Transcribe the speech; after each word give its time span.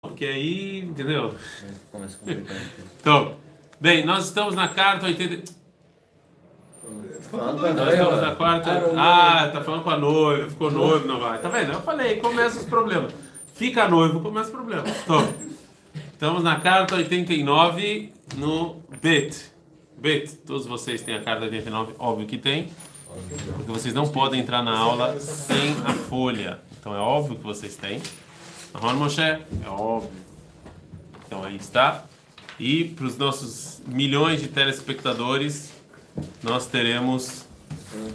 porque 0.00 0.24
aí, 0.24 0.80
entendeu? 0.80 1.34
Então, 3.00 3.36
bem, 3.80 4.04
nós 4.04 4.26
estamos 4.26 4.54
na 4.54 4.68
carta 4.68 5.06
80. 5.06 5.52
Nós 7.32 7.92
estamos 7.92 8.20
na 8.20 8.34
quarta. 8.36 8.92
Ah, 8.96 9.50
tá 9.52 9.62
falando 9.62 9.82
com 9.82 9.90
a 9.90 9.96
noiva, 9.96 10.48
ficou 10.48 10.70
noivo, 10.70 11.06
não 11.06 11.18
vai. 11.18 11.40
Tá 11.40 11.48
vendo? 11.48 11.72
Eu 11.72 11.82
falei, 11.82 12.16
começa 12.16 12.60
os 12.60 12.66
problemas. 12.66 13.12
Fica 13.54 13.88
noivo, 13.88 14.20
começa 14.20 14.46
os 14.46 14.54
problemas. 14.54 14.88
Então, 15.02 15.34
estamos 16.12 16.44
na 16.44 16.60
carta 16.60 16.94
89 16.94 18.12
no 18.36 18.76
Bet. 19.02 19.52
Bet, 19.96 20.32
todos 20.46 20.66
vocês 20.66 21.02
têm 21.02 21.16
a 21.16 21.22
carta 21.22 21.44
89, 21.44 21.94
óbvio 21.98 22.26
que 22.26 22.38
tem. 22.38 22.70
Porque 23.56 23.72
vocês 23.72 23.92
não 23.92 24.06
podem 24.06 24.40
entrar 24.40 24.62
na 24.62 24.78
aula 24.78 25.18
sem 25.18 25.72
a 25.84 25.92
folha. 25.92 26.60
Então 26.78 26.94
é 26.94 26.98
óbvio 26.98 27.36
que 27.36 27.42
vocês 27.42 27.74
têm. 27.74 28.00
Ron 28.74 28.94
Moshe, 28.94 29.20
é 29.20 29.40
óbvio. 29.68 30.10
Então 31.26 31.44
aí 31.44 31.56
está. 31.56 32.04
E 32.58 32.84
para 32.84 33.06
os 33.06 33.16
nossos 33.16 33.80
milhões 33.86 34.40
de 34.40 34.48
telespectadores, 34.48 35.72
nós 36.42 36.66
teremos 36.66 37.46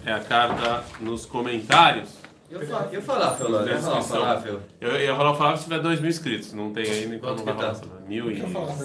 é 0.06 0.14
a 0.14 0.20
carta 0.20 0.84
nos 1.00 1.26
comentários. 1.26 2.10
Eu 2.50 2.68
falar, 2.68 2.94
eu 2.94 3.02
falar, 3.02 3.32
Felor, 3.36 3.68
eu 3.68 3.80
falar, 3.80 4.02
falafel. 4.04 4.60
Eu 4.80 5.02
ia 5.02 5.16
falar 5.16 5.32
o 5.32 5.36
falafel 5.36 5.58
se 5.58 5.64
tiver 5.64 5.80
2 5.80 6.00
mil 6.02 6.10
inscritos. 6.10 6.54
Não 6.54 6.72
tem 6.72 6.86
ainda, 6.86 7.16
então 7.16 7.36
não 7.36 7.44
vai 7.44 7.56
falar. 7.56 7.76
que 7.76 7.88
Mil 8.08 8.32
e. 8.32 8.42
Falar 8.42 8.76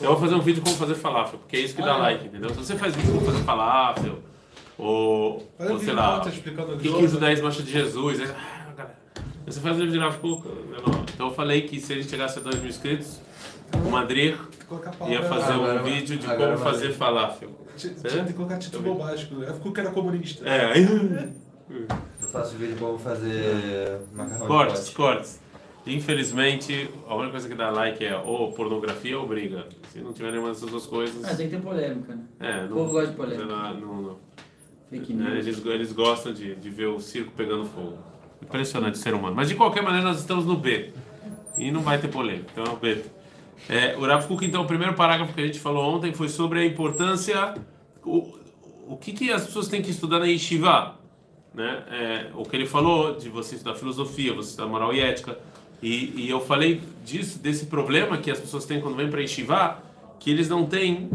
Eu 0.00 0.10
vou 0.10 0.16
fazer 0.20 0.34
um 0.36 0.40
vídeo 0.40 0.62
como 0.62 0.76
fazer 0.76 0.94
falafel, 0.94 1.40
porque 1.40 1.56
é 1.56 1.60
isso 1.60 1.74
que 1.74 1.82
dá 1.82 1.94
Ah, 1.94 1.98
é? 1.98 2.02
like, 2.02 2.26
entendeu? 2.26 2.50
Se 2.50 2.56
você 2.56 2.76
faz 2.76 2.94
vídeo 2.94 3.14
como 3.14 3.26
fazer 3.26 3.42
falafel, 3.42 4.18
ou, 4.78 5.48
ou 5.58 5.78
sei 5.80 5.92
lá, 5.92 6.18
o 6.18 6.30
que, 6.30 6.40
que 6.40 6.88
o 6.88 7.08
judaísmo 7.08 7.48
acha 7.48 7.62
de 7.62 7.72
Jesus, 7.72 8.20
galera, 8.20 8.36
você 9.46 9.60
faz 9.60 9.76
um 9.76 9.80
vídeo 9.80 10.00
gráfico, 10.00 10.28
não. 10.28 11.04
então 11.14 11.28
eu 11.28 11.34
falei 11.34 11.62
que 11.62 11.80
se 11.80 11.92
a 11.92 11.96
gente 11.96 12.08
chegasse 12.08 12.38
a 12.38 12.42
2 12.42 12.56
mil 12.60 12.68
inscritos, 12.68 13.20
o 13.74 13.90
Madrid 13.90 14.36
ia 15.08 15.22
fazer 15.22 15.54
um 15.54 15.82
vídeo 15.82 16.16
de 16.16 16.26
agora 16.26 16.54
como 16.54 16.64
fazer 16.64 16.92
falafel. 16.92 17.50
Tinha 17.76 17.94
tinha 17.94 18.24
que 18.24 18.32
colocar 18.32 18.58
título 18.58 18.94
básico. 18.94 19.42
Ela 19.42 19.54
ficou 19.54 19.72
que 19.72 19.80
era 19.80 19.90
comunista. 19.90 20.46
É, 20.48 20.72
aí... 20.72 20.84
Eu 21.70 22.28
faço 22.28 22.56
vídeo 22.56 22.76
como 22.78 22.98
fazer 22.98 24.00
macarrão 24.12 24.42
de 24.42 24.46
cortes, 24.46 24.90
cortes. 24.90 25.40
Infelizmente, 25.86 26.88
a 27.08 27.14
única 27.14 27.32
coisa 27.32 27.48
que 27.48 27.54
dá 27.54 27.70
like 27.70 28.04
é 28.04 28.16
ou 28.16 28.52
pornografia 28.52 29.18
ou 29.18 29.26
briga. 29.26 29.66
Se 29.90 30.00
não 30.00 30.12
tiver 30.12 30.30
nenhuma 30.30 30.50
dessas 30.50 30.70
duas 30.70 30.86
coisas... 30.86 31.24
Ah, 31.24 31.34
tem 31.34 31.48
que 31.48 31.56
ter 31.56 31.62
polêmica, 31.62 32.14
né? 32.14 32.22
É, 32.38 32.64
O 32.66 32.68
povo 32.68 32.92
gosta 32.92 33.10
de 33.10 33.16
polêmica. 33.16 33.46
Não, 33.46 33.74
não, 33.74 34.02
não. 34.02 34.18
Fake 34.88 35.12
news. 35.12 35.46
Eles, 35.46 35.66
eles 35.66 35.92
gostam 35.92 36.32
de, 36.32 36.54
de 36.54 36.70
ver 36.70 36.86
o 36.86 37.00
circo 37.00 37.32
pegando 37.36 37.64
fogo. 37.64 37.98
Impressionante 38.42 38.98
ser 38.98 39.14
humano. 39.14 39.34
Mas 39.34 39.48
de 39.48 39.54
qualquer 39.54 39.82
maneira, 39.82 40.08
nós 40.08 40.18
estamos 40.18 40.44
no 40.44 40.56
B. 40.56 40.90
E 41.56 41.70
não 41.70 41.80
vai 41.80 41.98
ter 41.98 42.08
polêmica. 42.08 42.46
Então 42.52 42.64
é 42.64 42.70
o 42.70 42.76
B. 42.76 43.02
É, 43.68 43.96
o 43.96 44.04
Rav 44.06 44.26
Kuk, 44.26 44.44
então, 44.44 44.62
o 44.62 44.66
primeiro 44.66 44.94
parágrafo 44.94 45.32
que 45.32 45.40
a 45.40 45.46
gente 45.46 45.60
falou 45.60 45.94
ontem 45.94 46.12
foi 46.12 46.28
sobre 46.28 46.60
a 46.60 46.66
importância. 46.66 47.54
O, 48.04 48.38
o 48.88 48.96
que, 48.96 49.12
que 49.12 49.30
as 49.30 49.46
pessoas 49.46 49.68
têm 49.68 49.80
que 49.80 49.90
estudar 49.90 50.18
na 50.18 50.26
Yeshiva. 50.26 50.96
Né? 51.54 51.82
É, 51.90 52.26
o 52.34 52.44
que 52.44 52.56
ele 52.56 52.66
falou 52.66 53.14
de 53.14 53.28
você 53.28 53.54
estudar 53.54 53.74
filosofia, 53.74 54.32
você 54.34 54.50
estudar 54.50 54.68
moral 54.68 54.92
e 54.92 55.00
ética. 55.00 55.38
E, 55.82 56.12
e 56.16 56.30
eu 56.30 56.40
falei 56.40 56.80
disso, 57.04 57.38
desse 57.38 57.66
problema 57.66 58.16
que 58.16 58.30
as 58.30 58.38
pessoas 58.38 58.64
têm 58.64 58.80
quando 58.80 58.96
vêm 58.96 59.10
para 59.10 59.20
Yeshiva, 59.20 59.82
que 60.18 60.30
eles 60.30 60.48
não 60.48 60.64
têm 60.64 61.10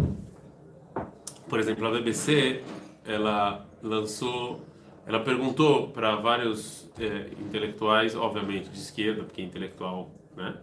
por 1.50 1.60
exemplo, 1.60 1.88
a 1.88 1.92
BBC, 1.92 2.62
ela 3.06 3.66
lançou, 3.82 4.62
ela 5.08 5.20
perguntou 5.22 5.88
para 5.90 6.16
vários 6.18 6.88
eh, 7.00 7.30
intelectuais, 7.40 8.14
obviamente 8.16 8.70
de 8.70 8.78
esquerda, 8.78 9.24
porque 9.24 9.42
é 9.42 9.46
intelectual, 9.46 10.12
né? 10.36 10.56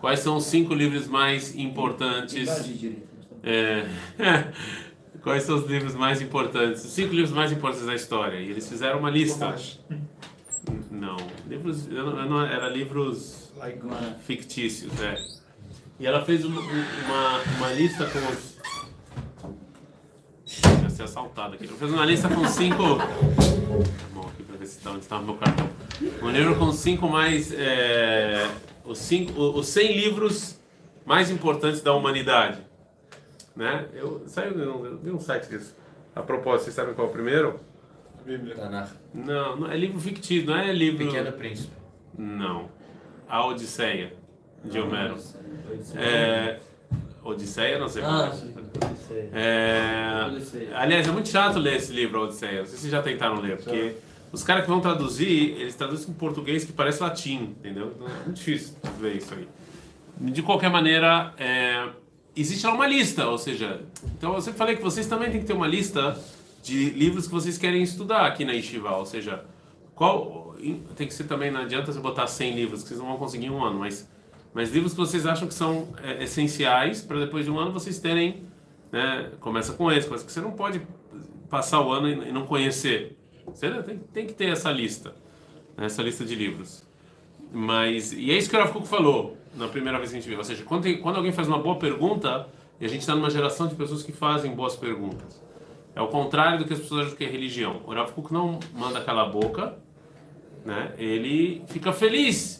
Quais 0.00 0.20
são 0.20 0.36
os 0.36 0.44
cinco 0.44 0.72
livros 0.72 1.06
mais 1.08 1.54
importantes? 1.56 2.64
Direita. 2.64 3.02
É, 3.42 3.86
quais 5.22 5.42
são 5.42 5.56
os 5.56 5.66
livros 5.66 5.94
mais 5.94 6.22
importantes? 6.22 6.84
Os 6.84 6.92
cinco 6.92 7.12
livros 7.14 7.32
mais 7.32 7.50
importantes 7.52 7.86
da 7.86 7.94
história. 7.94 8.38
E 8.40 8.48
eles 8.50 8.68
fizeram 8.68 8.98
uma 9.00 9.10
lista. 9.10 9.46
Não, 10.90 11.16
livros, 11.48 11.88
eu 11.88 12.04
não, 12.06 12.18
eu 12.22 12.30
não- 12.30 12.42
era 12.46 12.68
livros 12.68 13.52
fictícios, 14.24 14.92
é. 15.00 15.16
E 15.98 16.06
ela 16.06 16.24
fez 16.24 16.44
um- 16.44 16.48
um- 16.48 16.84
uma, 17.06 17.38
uma 17.58 17.72
lista 17.72 18.06
com 18.06 18.18
os. 18.18 18.58
Ia 20.82 20.90
ser 20.90 21.02
assaltada 21.04 21.54
aqui. 21.56 21.66
Ela 21.66 21.76
fez 21.76 21.92
uma 21.92 22.04
lista 22.04 22.28
com 22.28 22.46
cinco. 22.46 22.84
Bom, 24.12 24.26
aqui 24.28 24.42
pra 24.42 24.56
ver 24.56 24.66
se 24.66 24.80
tá 24.80 24.90
onde 24.90 25.00
estava 25.00 25.22
meu 25.22 25.36
cartão. 25.36 25.68
Um 26.22 26.30
livro 26.30 26.56
com 26.58 26.72
cinco 26.72 27.08
mais. 27.08 27.52
é, 27.52 28.50
os, 28.84 28.98
cinco, 28.98 29.40
os 29.40 29.66
100 29.68 29.96
livros 29.96 30.60
mais 31.06 31.30
importantes 31.30 31.80
da 31.80 31.94
humanidade. 31.94 32.58
Né? 33.54 33.86
Eu, 33.94 34.24
saiu, 34.26 34.58
eu 34.58 34.98
vi 34.98 35.10
um 35.10 35.20
site 35.20 35.48
disso. 35.48 35.76
A 36.14 36.22
propósito, 36.22 36.64
vocês 36.64 36.74
sabem 36.74 36.94
qual 36.94 37.06
é 37.06 37.10
o 37.10 37.12
primeiro? 37.12 37.60
Bíblia. 38.24 38.56
Não, 39.14 39.56
não 39.56 39.70
é 39.70 39.76
livro 39.76 40.00
fictício, 40.00 40.46
não 40.46 40.56
é 40.56 40.72
livro. 40.72 41.06
Pequeno 41.06 41.32
Príncipe. 41.32 41.72
Não. 42.18 42.68
A 43.28 43.46
Odisseia 43.46 44.14
de 44.64 44.80
Homero. 44.80 45.16
É, 45.94 46.58
Odisseia, 47.30 47.78
não 47.78 47.88
sei 47.88 48.02
Ah, 48.04 48.32
sim. 48.32 48.54
é. 49.32 50.26
Odisseia. 50.28 50.70
Aliás, 50.76 51.06
é 51.08 51.10
muito 51.10 51.28
chato 51.28 51.58
ler 51.58 51.76
esse 51.76 51.92
livro, 51.92 52.22
Odisseia. 52.22 52.60
Não 52.60 52.66
sei 52.66 52.74
se 52.74 52.80
vocês 52.82 52.92
já 52.92 53.02
tentaram 53.02 53.40
ler, 53.40 53.56
porque 53.58 53.94
os 54.32 54.42
caras 54.42 54.64
que 54.64 54.70
vão 54.70 54.80
traduzir, 54.80 55.56
eles 55.60 55.74
traduzem 55.74 56.10
em 56.10 56.14
português 56.14 56.64
que 56.64 56.72
parece 56.72 57.02
latim, 57.02 57.54
entendeu? 57.58 57.92
Então, 57.96 58.06
É 58.08 58.24
muito 58.24 58.32
difícil 58.36 58.74
ver 59.00 59.16
isso 59.16 59.34
aí. 59.34 59.48
De 60.20 60.42
qualquer 60.42 60.70
maneira, 60.70 61.32
é, 61.38 61.88
existe 62.36 62.66
lá 62.66 62.74
uma 62.74 62.86
lista, 62.86 63.26
ou 63.26 63.38
seja, 63.38 63.80
então 64.16 64.34
eu 64.34 64.40
sempre 64.40 64.58
falei 64.58 64.76
que 64.76 64.82
vocês 64.82 65.06
também 65.06 65.30
têm 65.30 65.40
que 65.40 65.46
ter 65.46 65.54
uma 65.54 65.66
lista 65.66 66.18
de 66.62 66.90
livros 66.90 67.26
que 67.26 67.32
vocês 67.32 67.56
querem 67.56 67.82
estudar 67.82 68.26
aqui 68.26 68.44
na 68.44 68.52
Yeshiva, 68.52 68.90
ou 68.96 69.06
seja, 69.06 69.42
qual 69.94 70.54
tem 70.94 71.06
que 71.06 71.14
ser 71.14 71.24
também, 71.24 71.50
não 71.50 71.62
adianta 71.62 71.90
você 71.90 71.98
botar 72.00 72.26
100 72.26 72.54
livros, 72.54 72.82
que 72.82 72.88
vocês 72.88 73.00
não 73.00 73.06
vão 73.06 73.16
conseguir 73.16 73.46
em 73.46 73.50
um 73.50 73.64
ano, 73.64 73.78
mas, 73.78 74.06
mas 74.52 74.72
livros 74.72 74.92
que 74.92 74.98
vocês 74.98 75.26
acham 75.26 75.46
que 75.46 75.54
são 75.54 75.88
é, 76.02 76.24
essenciais 76.24 77.02
para 77.02 77.20
depois 77.20 77.44
de 77.44 77.50
um 77.50 77.58
ano 77.58 77.72
vocês 77.72 77.98
terem, 77.98 78.44
né, 78.90 79.30
começa 79.40 79.72
com 79.72 79.90
esse, 79.90 80.08
coisa 80.08 80.24
que 80.24 80.32
você 80.32 80.40
não 80.40 80.52
pode 80.52 80.82
passar 81.48 81.80
o 81.80 81.92
ano 81.92 82.08
e, 82.08 82.32
não 82.32 82.46
conhecer. 82.46 83.16
Você 83.46 83.70
tem, 83.82 83.98
tem 83.98 84.26
que 84.26 84.32
ter 84.32 84.46
essa 84.46 84.70
lista, 84.70 85.14
né, 85.76 85.86
essa 85.86 86.02
lista 86.02 86.24
de 86.24 86.34
livros. 86.34 86.84
Mas, 87.52 88.12
e 88.12 88.30
é 88.30 88.38
isso 88.38 88.48
que 88.48 88.56
o 88.56 88.72
Kuk 88.72 88.86
falou 88.86 89.36
na 89.54 89.68
primeira 89.68 89.98
vez 89.98 90.10
que 90.10 90.16
a 90.16 90.20
gente 90.20 90.28
viu. 90.28 90.38
Ou 90.38 90.44
seja, 90.44 90.62
quando, 90.64 90.98
quando 90.98 91.16
alguém 91.16 91.32
faz 91.32 91.48
uma 91.48 91.58
boa 91.58 91.76
pergunta, 91.76 92.48
e 92.80 92.84
a 92.84 92.88
gente 92.88 93.00
está 93.00 93.14
numa 93.14 93.28
geração 93.28 93.68
de 93.68 93.74
pessoas 93.74 94.02
que 94.02 94.12
fazem 94.12 94.54
boas 94.54 94.74
perguntas. 94.74 95.42
É 95.94 96.00
o 96.00 96.08
contrário 96.08 96.60
do 96.60 96.64
que 96.64 96.72
as 96.72 96.78
pessoas 96.78 97.06
acham 97.06 97.16
que 97.16 97.24
é 97.24 97.28
religião. 97.28 97.82
O 97.84 98.12
Kuk 98.12 98.32
não 98.32 98.58
manda 98.72 99.00
calar 99.02 99.26
a 99.26 99.28
boca, 99.28 99.76
né? 100.64 100.94
ele 100.96 101.62
fica 101.66 101.92
feliz. 101.92 102.59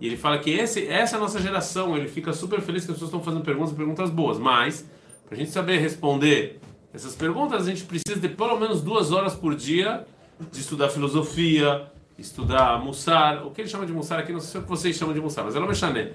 E 0.00 0.06
ele 0.06 0.16
fala 0.16 0.38
que 0.38 0.50
esse, 0.50 0.86
essa 0.86 1.16
é 1.16 1.18
a 1.18 1.20
nossa 1.20 1.40
geração. 1.40 1.96
Ele 1.96 2.08
fica 2.08 2.32
super 2.32 2.60
feliz 2.60 2.84
que 2.84 2.90
as 2.90 2.96
pessoas 2.96 3.10
estão 3.10 3.22
fazendo 3.22 3.44
perguntas, 3.44 3.72
perguntas 3.72 4.10
boas. 4.10 4.38
Mas, 4.38 4.88
para 5.26 5.36
a 5.36 5.38
gente 5.38 5.50
saber 5.50 5.78
responder 5.78 6.60
essas 6.92 7.14
perguntas, 7.14 7.66
a 7.66 7.70
gente 7.70 7.84
precisa 7.84 8.18
de 8.20 8.28
pelo 8.28 8.58
menos 8.58 8.80
duas 8.80 9.12
horas 9.12 9.34
por 9.34 9.54
dia 9.54 10.04
de 10.52 10.60
estudar 10.60 10.88
filosofia, 10.88 11.86
estudar 12.18 12.82
Mussar. 12.82 13.46
O 13.46 13.50
que 13.50 13.60
ele 13.60 13.68
chama 13.68 13.86
de 13.86 13.92
Mussar 13.92 14.18
aqui, 14.18 14.32
não 14.32 14.40
sei 14.40 14.60
o 14.60 14.64
que 14.64 14.70
vocês 14.70 14.96
chamam 14.96 15.14
de 15.14 15.20
Mussar, 15.20 15.44
mas 15.44 15.54
é 15.54 15.58
o 15.58 15.66
Mechané. 15.66 16.12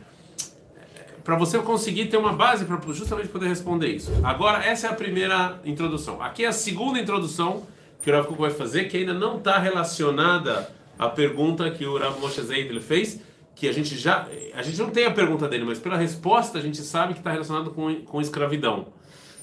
Para 1.24 1.38
você 1.38 1.60
conseguir 1.60 2.06
ter 2.06 2.18
uma 2.18 2.34
base 2.34 2.66
para 2.66 2.80
justamente 2.94 3.28
poder 3.28 3.48
responder 3.48 3.88
isso. 3.88 4.12
Agora, 4.24 4.66
essa 4.66 4.88
é 4.88 4.90
a 4.90 4.94
primeira 4.94 5.60
introdução. 5.64 6.22
Aqui 6.22 6.44
é 6.44 6.48
a 6.48 6.52
segunda 6.52 7.00
introdução 7.00 7.68
que 8.02 8.10
o 8.10 8.14
Rav 8.14 8.28
Kuk 8.28 8.40
vai 8.40 8.50
fazer, 8.50 8.86
que 8.86 8.98
ainda 8.98 9.14
não 9.14 9.38
está 9.38 9.60
relacionada 9.60 10.72
à 10.98 11.08
pergunta 11.10 11.70
que 11.70 11.86
o 11.86 11.98
Rav 11.98 12.20
Moshe 12.20 12.42
Zeidel 12.42 12.82
fez, 12.82 13.20
que 13.60 13.68
a 13.68 13.74
gente 13.74 13.98
já... 13.98 14.26
A 14.54 14.62
gente 14.62 14.80
não 14.80 14.90
tem 14.90 15.06
a 15.06 15.12
pergunta 15.12 15.46
dele, 15.46 15.66
mas 15.66 15.78
pela 15.80 15.98
resposta 15.98 16.58
a 16.58 16.62
gente 16.62 16.78
sabe 16.78 17.14
que 17.14 17.20
está 17.20 17.30
relacionado 17.30 17.72
com, 17.72 17.94
com 18.06 18.22
escravidão. 18.22 18.88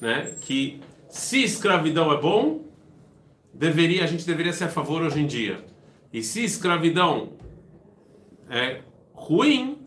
Né? 0.01 0.35
Que 0.41 0.81
se 1.07 1.43
escravidão 1.45 2.11
é 2.11 2.19
bom, 2.19 2.65
deveria, 3.53 4.05
a 4.05 4.07
gente 4.07 4.27
deveria 4.27 4.55
ser 4.55 4.65
a 4.65 4.69
favor 4.69 5.03
hoje 5.03 5.21
em 5.21 5.27
dia. 5.27 5.63
E 6.11 6.23
se 6.23 6.43
escravidão 6.43 7.35
é 8.49 8.81
ruim, 9.13 9.79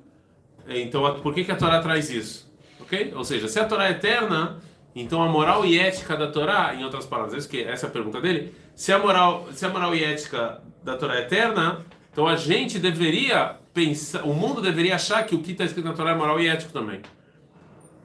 então 0.68 1.20
por 1.22 1.34
que, 1.34 1.44
que 1.44 1.52
a 1.52 1.56
Torá 1.56 1.82
traz 1.82 2.12
isso? 2.12 2.54
Ok? 2.80 3.12
Ou 3.16 3.24
seja, 3.24 3.48
se 3.48 3.60
a 3.60 3.66
Torá 3.66 3.88
é 3.88 3.92
eterna, 3.92 4.60
então 4.96 5.24
a 5.24 5.28
moral 5.28 5.66
e 5.66 5.80
ética 5.80 6.16
da 6.16 6.28
Torá, 6.28 6.76
em 6.76 6.84
outras 6.84 7.08
palavras, 7.08 7.48
que- 7.48 7.64
essa 7.64 7.88
é 7.88 7.90
a 7.90 7.92
pergunta 7.92 8.22
dele, 8.22 8.54
se 8.76 8.92
a 8.94 9.00
moral, 9.00 9.48
se 9.54 9.66
a 9.66 9.70
moral 9.70 9.96
e 9.96 10.04
ética 10.04 10.62
da 10.84 10.96
Torá 10.96 11.16
é 11.18 11.22
eterna, 11.22 11.84
então 12.12 12.28
a 12.28 12.36
gente 12.36 12.78
deveria 12.78 13.58
pensar, 13.80 14.24
o 14.24 14.34
mundo 14.34 14.62
deveria 14.62 14.96
achar 14.96 15.26
que 15.26 15.34
o 15.36 15.40
que 15.40 15.52
está 15.54 15.64
escrito 15.64 15.86
na 15.88 15.94
Torá 15.94 16.12
é 16.12 16.16
moral 16.16 16.40
e 16.40 16.48
ético 16.48 16.74
também. 16.74 17.00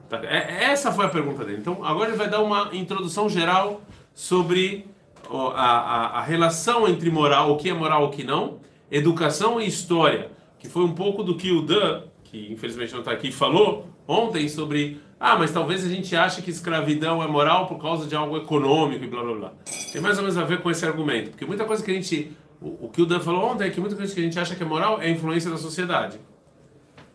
Tá? 0.09 0.21
É- 0.23 0.65
Essa 0.71 0.91
foi 0.91 1.05
a 1.05 1.09
pergunta 1.09 1.43
dele. 1.43 1.57
Então, 1.59 1.83
agora 1.83 2.09
ele 2.09 2.17
vai 2.17 2.29
dar 2.29 2.41
uma 2.41 2.69
introdução 2.73 3.27
geral 3.27 3.81
sobre 4.13 4.85
ó, 5.29 5.51
a, 5.51 5.65
a, 5.65 6.19
a 6.19 6.21
relação 6.21 6.87
entre 6.87 7.09
moral, 7.09 7.51
o 7.51 7.57
que 7.57 7.69
é 7.69 7.73
moral 7.73 8.05
o 8.05 8.09
que 8.09 8.23
não, 8.23 8.59
educação 8.89 9.59
e 9.59 9.67
história, 9.67 10.31
que 10.57 10.69
foi 10.69 10.83
um 10.83 10.93
pouco 10.93 11.23
do 11.23 11.35
que 11.35 11.51
o 11.51 11.61
Dan, 11.61 12.03
que 12.23 12.51
infelizmente 12.51 12.93
não 12.93 12.99
está 12.99 13.11
aqui, 13.11 13.31
falou 13.31 13.89
ontem 14.07 14.47
sobre 14.47 15.01
ah, 15.19 15.37
mas 15.37 15.51
talvez 15.51 15.83
a 15.85 15.89
gente 15.89 16.15
ache 16.15 16.41
que 16.41 16.51
escravidão 16.51 17.23
é 17.23 17.27
moral 17.27 17.67
por 17.67 17.81
causa 17.81 18.05
de 18.05 18.15
algo 18.15 18.37
econômico 18.37 19.03
e 19.03 19.07
blá 19.07 19.23
blá 19.23 19.33
blá. 19.33 19.53
Tem 19.91 20.01
mais 20.01 20.17
ou 20.17 20.23
menos 20.23 20.37
a 20.37 20.43
ver 20.43 20.61
com 20.61 20.69
esse 20.69 20.85
argumento, 20.85 21.31
porque 21.31 21.45
muita 21.45 21.65
coisa 21.65 21.83
que 21.83 21.89
a 21.89 21.93
gente 21.93 22.31
o, 22.61 22.85
o 22.85 22.89
que 22.89 23.01
o 23.01 23.05
Dan 23.05 23.19
falou 23.19 23.51
ontem 23.51 23.65
é 23.65 23.69
que 23.69 23.79
muita 23.79 23.95
coisa 23.95 24.13
que 24.13 24.19
a 24.19 24.23
gente 24.23 24.39
acha 24.39 24.55
que 24.55 24.63
é 24.63 24.65
moral 24.65 25.01
é 25.01 25.09
influência 25.09 25.49
da 25.49 25.57
sociedade. 25.57 26.19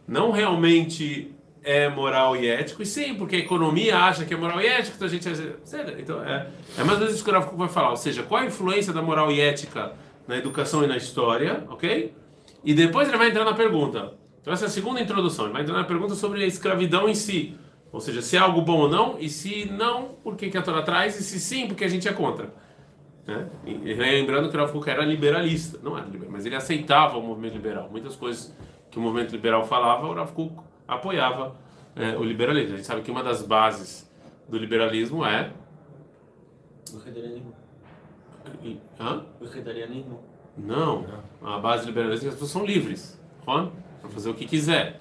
Não 0.07 0.31
realmente 0.31 1.35
é 1.63 1.89
moral 1.89 2.37
e 2.37 2.49
ético, 2.49 2.83
e 2.83 2.87
sim, 2.87 3.15
porque 3.15 3.37
a 3.37 3.39
economia 3.39 3.99
acha 3.99 4.25
que 4.25 4.33
é 4.33 4.37
moral 4.37 4.61
e 4.61 4.67
ético, 4.67 4.97
então 4.97 5.07
a 5.07 5.11
gente. 5.11 5.29
Então, 5.99 6.25
é, 6.25 6.49
é 6.79 6.85
mais 6.85 6.99
ou 6.99 7.01
menos 7.01 7.15
isso 7.15 7.25
que 7.25 7.31
o 7.31 7.33
Rav 7.33 7.55
vai 7.55 7.69
falar, 7.69 7.91
ou 7.91 7.97
seja, 7.97 8.23
qual 8.23 8.43
a 8.43 8.47
influência 8.47 8.93
da 8.93 9.03
moral 9.03 9.31
e 9.31 9.41
ética 9.41 9.93
na 10.27 10.37
educação 10.37 10.83
e 10.83 10.87
na 10.87 10.97
história, 10.97 11.65
ok? 11.69 12.15
E 12.65 12.75
depois 12.75 13.09
ele 13.09 13.19
vai 13.19 13.29
entrar 13.29 13.45
na 13.45 13.55
pergunta. 13.55 14.15
Então, 14.41 14.53
essa 14.53 14.65
é 14.65 14.69
a 14.69 14.71
segunda 14.71 15.01
introdução. 15.01 15.47
Ele 15.47 15.53
vai 15.53 15.63
entrar 15.63 15.75
na 15.75 15.85
pergunta 15.85 16.15
sobre 16.15 16.43
a 16.43 16.47
escravidão 16.47 17.09
em 17.09 17.15
si. 17.15 17.57
Ou 17.93 18.01
seja, 18.01 18.23
se 18.23 18.37
é 18.37 18.39
algo 18.39 18.63
bom 18.63 18.79
ou 18.79 18.89
não, 18.89 19.17
e 19.19 19.29
se 19.29 19.65
não, 19.67 20.15
por 20.23 20.37
que, 20.37 20.49
que 20.49 20.57
a 20.57 20.63
Torá 20.63 20.83
traz, 20.83 21.19
e 21.19 21.25
se 21.25 21.41
sim, 21.41 21.67
porque 21.67 21.85
a 21.85 21.89
gente 21.89 22.07
é 22.07 22.13
contra. 22.13 22.55
Né? 23.27 23.49
E, 23.67 23.95
lembrando 23.95 24.51
que 24.51 24.57
o 24.57 24.61
Rav 24.61 24.89
era 24.89 25.05
liberalista, 25.05 25.79
não 25.83 25.97
era 25.97 26.07
liberal, 26.07 26.33
mas 26.33 26.47
ele 26.47 26.57
aceitava 26.57 27.17
o 27.19 27.23
movimento 27.23 27.53
liberal. 27.53 27.89
Muitas 27.91 28.17
coisas 28.17 28.57
que 28.91 28.99
o 28.99 29.03
movimento 29.03 29.31
liberal 29.33 29.65
falava, 29.65 30.07
o 30.07 30.15
Rav 30.15 30.33
apoiava 30.89 31.55
é, 31.95 32.17
o 32.17 32.25
liberalismo. 32.25 32.75
A 32.75 32.77
gente 32.77 32.87
sabe 32.87 33.03
que 33.03 33.11
uma 33.11 33.23
das 33.23 33.43
bases 33.43 34.11
do 34.49 34.59
liberalismo 34.59 35.25
é. 35.25 35.53
O 36.93 36.99
vegetarianismo. 36.99 37.55
Hã? 38.99 39.25
O 39.41 39.45
vegetarianismo. 39.45 40.21
Não. 40.57 41.07
A 41.43 41.59
base 41.59 41.85
do 41.85 41.89
liberalismo 41.89 42.27
é 42.27 42.29
que 42.29 42.29
as 42.29 42.35
pessoas 42.35 42.51
são 42.51 42.65
livres. 42.65 43.21
Para 43.45 44.11
fazer 44.11 44.31
o 44.31 44.35
que 44.35 44.47
quiser. 44.47 45.01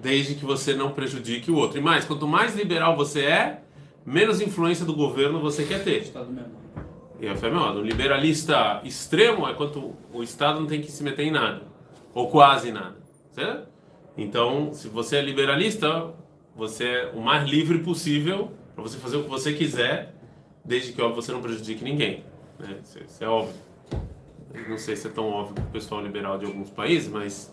Desde 0.00 0.34
que 0.34 0.44
você 0.44 0.74
não 0.74 0.92
prejudique 0.92 1.50
o 1.50 1.56
outro. 1.56 1.78
E 1.78 1.80
mais, 1.80 2.04
quanto 2.04 2.26
mais 2.26 2.56
liberal 2.56 2.96
você 2.96 3.24
é, 3.24 3.62
menos 4.04 4.40
influência 4.40 4.84
do 4.84 4.94
governo 4.94 5.40
você 5.40 5.64
quer 5.64 5.82
ter. 5.82 6.02
Estado 6.02 6.30
mesmo. 6.30 6.52
E 7.20 7.28
a 7.28 7.36
fé 7.36 7.48
é 7.48 7.50
Um 7.50 7.82
liberalista 7.82 8.80
extremo 8.82 9.46
é 9.46 9.54
quanto 9.54 9.94
o 10.12 10.22
Estado 10.22 10.58
não 10.58 10.66
tem 10.66 10.80
que 10.80 10.90
se 10.90 11.02
meter 11.02 11.24
em 11.24 11.30
nada. 11.30 11.62
Ou 12.14 12.30
quase 12.30 12.72
nada. 12.72 12.96
Certo? 13.30 13.68
Então, 14.16 14.72
se 14.72 14.88
você 14.88 15.16
é 15.16 15.22
liberalista, 15.22 16.12
você 16.56 16.84
é 16.84 17.12
o 17.14 17.20
mais 17.20 17.48
livre 17.48 17.78
possível 17.80 18.50
para 18.74 18.82
você 18.82 18.98
fazer 18.98 19.18
o 19.18 19.24
que 19.24 19.28
você 19.28 19.52
quiser, 19.52 20.14
desde 20.64 20.92
que 20.92 21.02
óbvio, 21.02 21.20
você 21.22 21.30
não 21.32 21.42
prejudique 21.42 21.84
ninguém. 21.84 22.24
Né? 22.58 22.78
Isso, 22.82 22.98
isso, 22.98 23.22
é 23.22 23.28
óbvio. 23.28 23.54
Não 24.68 24.78
sei 24.78 24.96
se 24.96 25.06
é 25.06 25.10
tão 25.10 25.28
óbvio 25.28 25.54
para 25.54 25.64
o 25.64 25.70
pessoal 25.70 26.02
liberal 26.02 26.38
de 26.38 26.46
alguns 26.46 26.70
países, 26.70 27.08
mas 27.08 27.52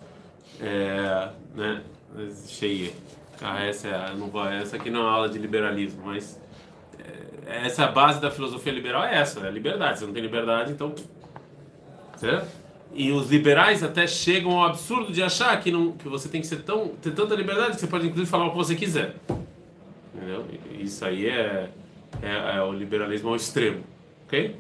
é, 0.62 1.30
né? 1.54 1.84
Cheia. 2.48 2.92
Ah, 3.42 3.64
essa, 3.64 3.88
é, 3.88 4.16
não 4.16 4.28
vou, 4.28 4.46
essa 4.48 4.78
aqui 4.78 4.90
não 4.90 5.08
é 5.08 5.10
aula 5.10 5.30
de 5.30 5.38
liberalismo, 5.38 6.04
mas 6.06 6.40
é, 6.40 6.47
essa 7.48 7.88
base 7.88 8.20
da 8.20 8.30
filosofia 8.30 8.72
liberal 8.72 9.04
é 9.04 9.16
essa, 9.16 9.40
é 9.40 9.48
a 9.48 9.52
liberdade. 9.52 10.00
Você 10.00 10.06
não 10.06 10.14
tem 10.14 10.22
liberdade, 10.22 10.72
então. 10.72 10.94
Certo? 12.18 12.48
E 12.94 13.12
os 13.12 13.30
liberais 13.30 13.84
até 13.84 14.08
chegam 14.08 14.52
ao 14.52 14.66
absurdo 14.66 15.12
de 15.12 15.22
achar 15.22 15.60
que, 15.62 15.72
não, 15.72 15.92
que 15.94 16.08
você 16.08 16.28
tem 16.30 16.42
que 16.42 16.48
ser 16.48 16.64
tão, 16.64 16.90
ter 17.02 17.12
tanta 17.12 17.36
liberdade 17.36 17.76
que 17.76 17.80
você 17.80 17.88
pode, 17.88 18.08
inclusive, 18.08 18.30
falar 18.30 18.48
o 18.48 18.52
que 18.52 18.58
você 18.58 18.76
quiser. 18.76 19.16
Entendeu? 20.14 20.46
Isso 20.80 21.06
aí 21.06 21.28
é, 21.28 21.70
é, 22.22 22.58
é 22.58 22.62
o 22.62 22.74
liberalismo 22.74 23.30
ao 23.30 23.36
extremo. 23.36 23.84
Ok? 24.26 24.56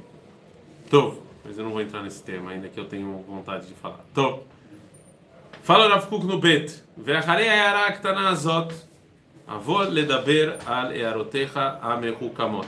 Tô. 0.89 1.15
Mas 1.43 1.57
eu 1.57 1.63
não 1.63 1.71
vou 1.71 1.81
entrar 1.81 2.03
nesse 2.03 2.21
tema 2.23 2.51
ainda 2.51 2.67
que 2.67 2.79
eu 2.79 2.85
tenho 2.85 3.23
vontade 3.27 3.67
de 3.67 3.73
falar. 3.73 4.05
Tô. 4.13 4.39
Fala 5.63 5.87
Rafa 5.89 6.07
Kuk 6.07 6.25
no 6.25 6.39
Bet. 6.39 6.83
está 6.97 7.35
na 7.35 7.91
tanazot. 7.91 8.86
Ledaber 9.89 10.57
al. 10.65 10.91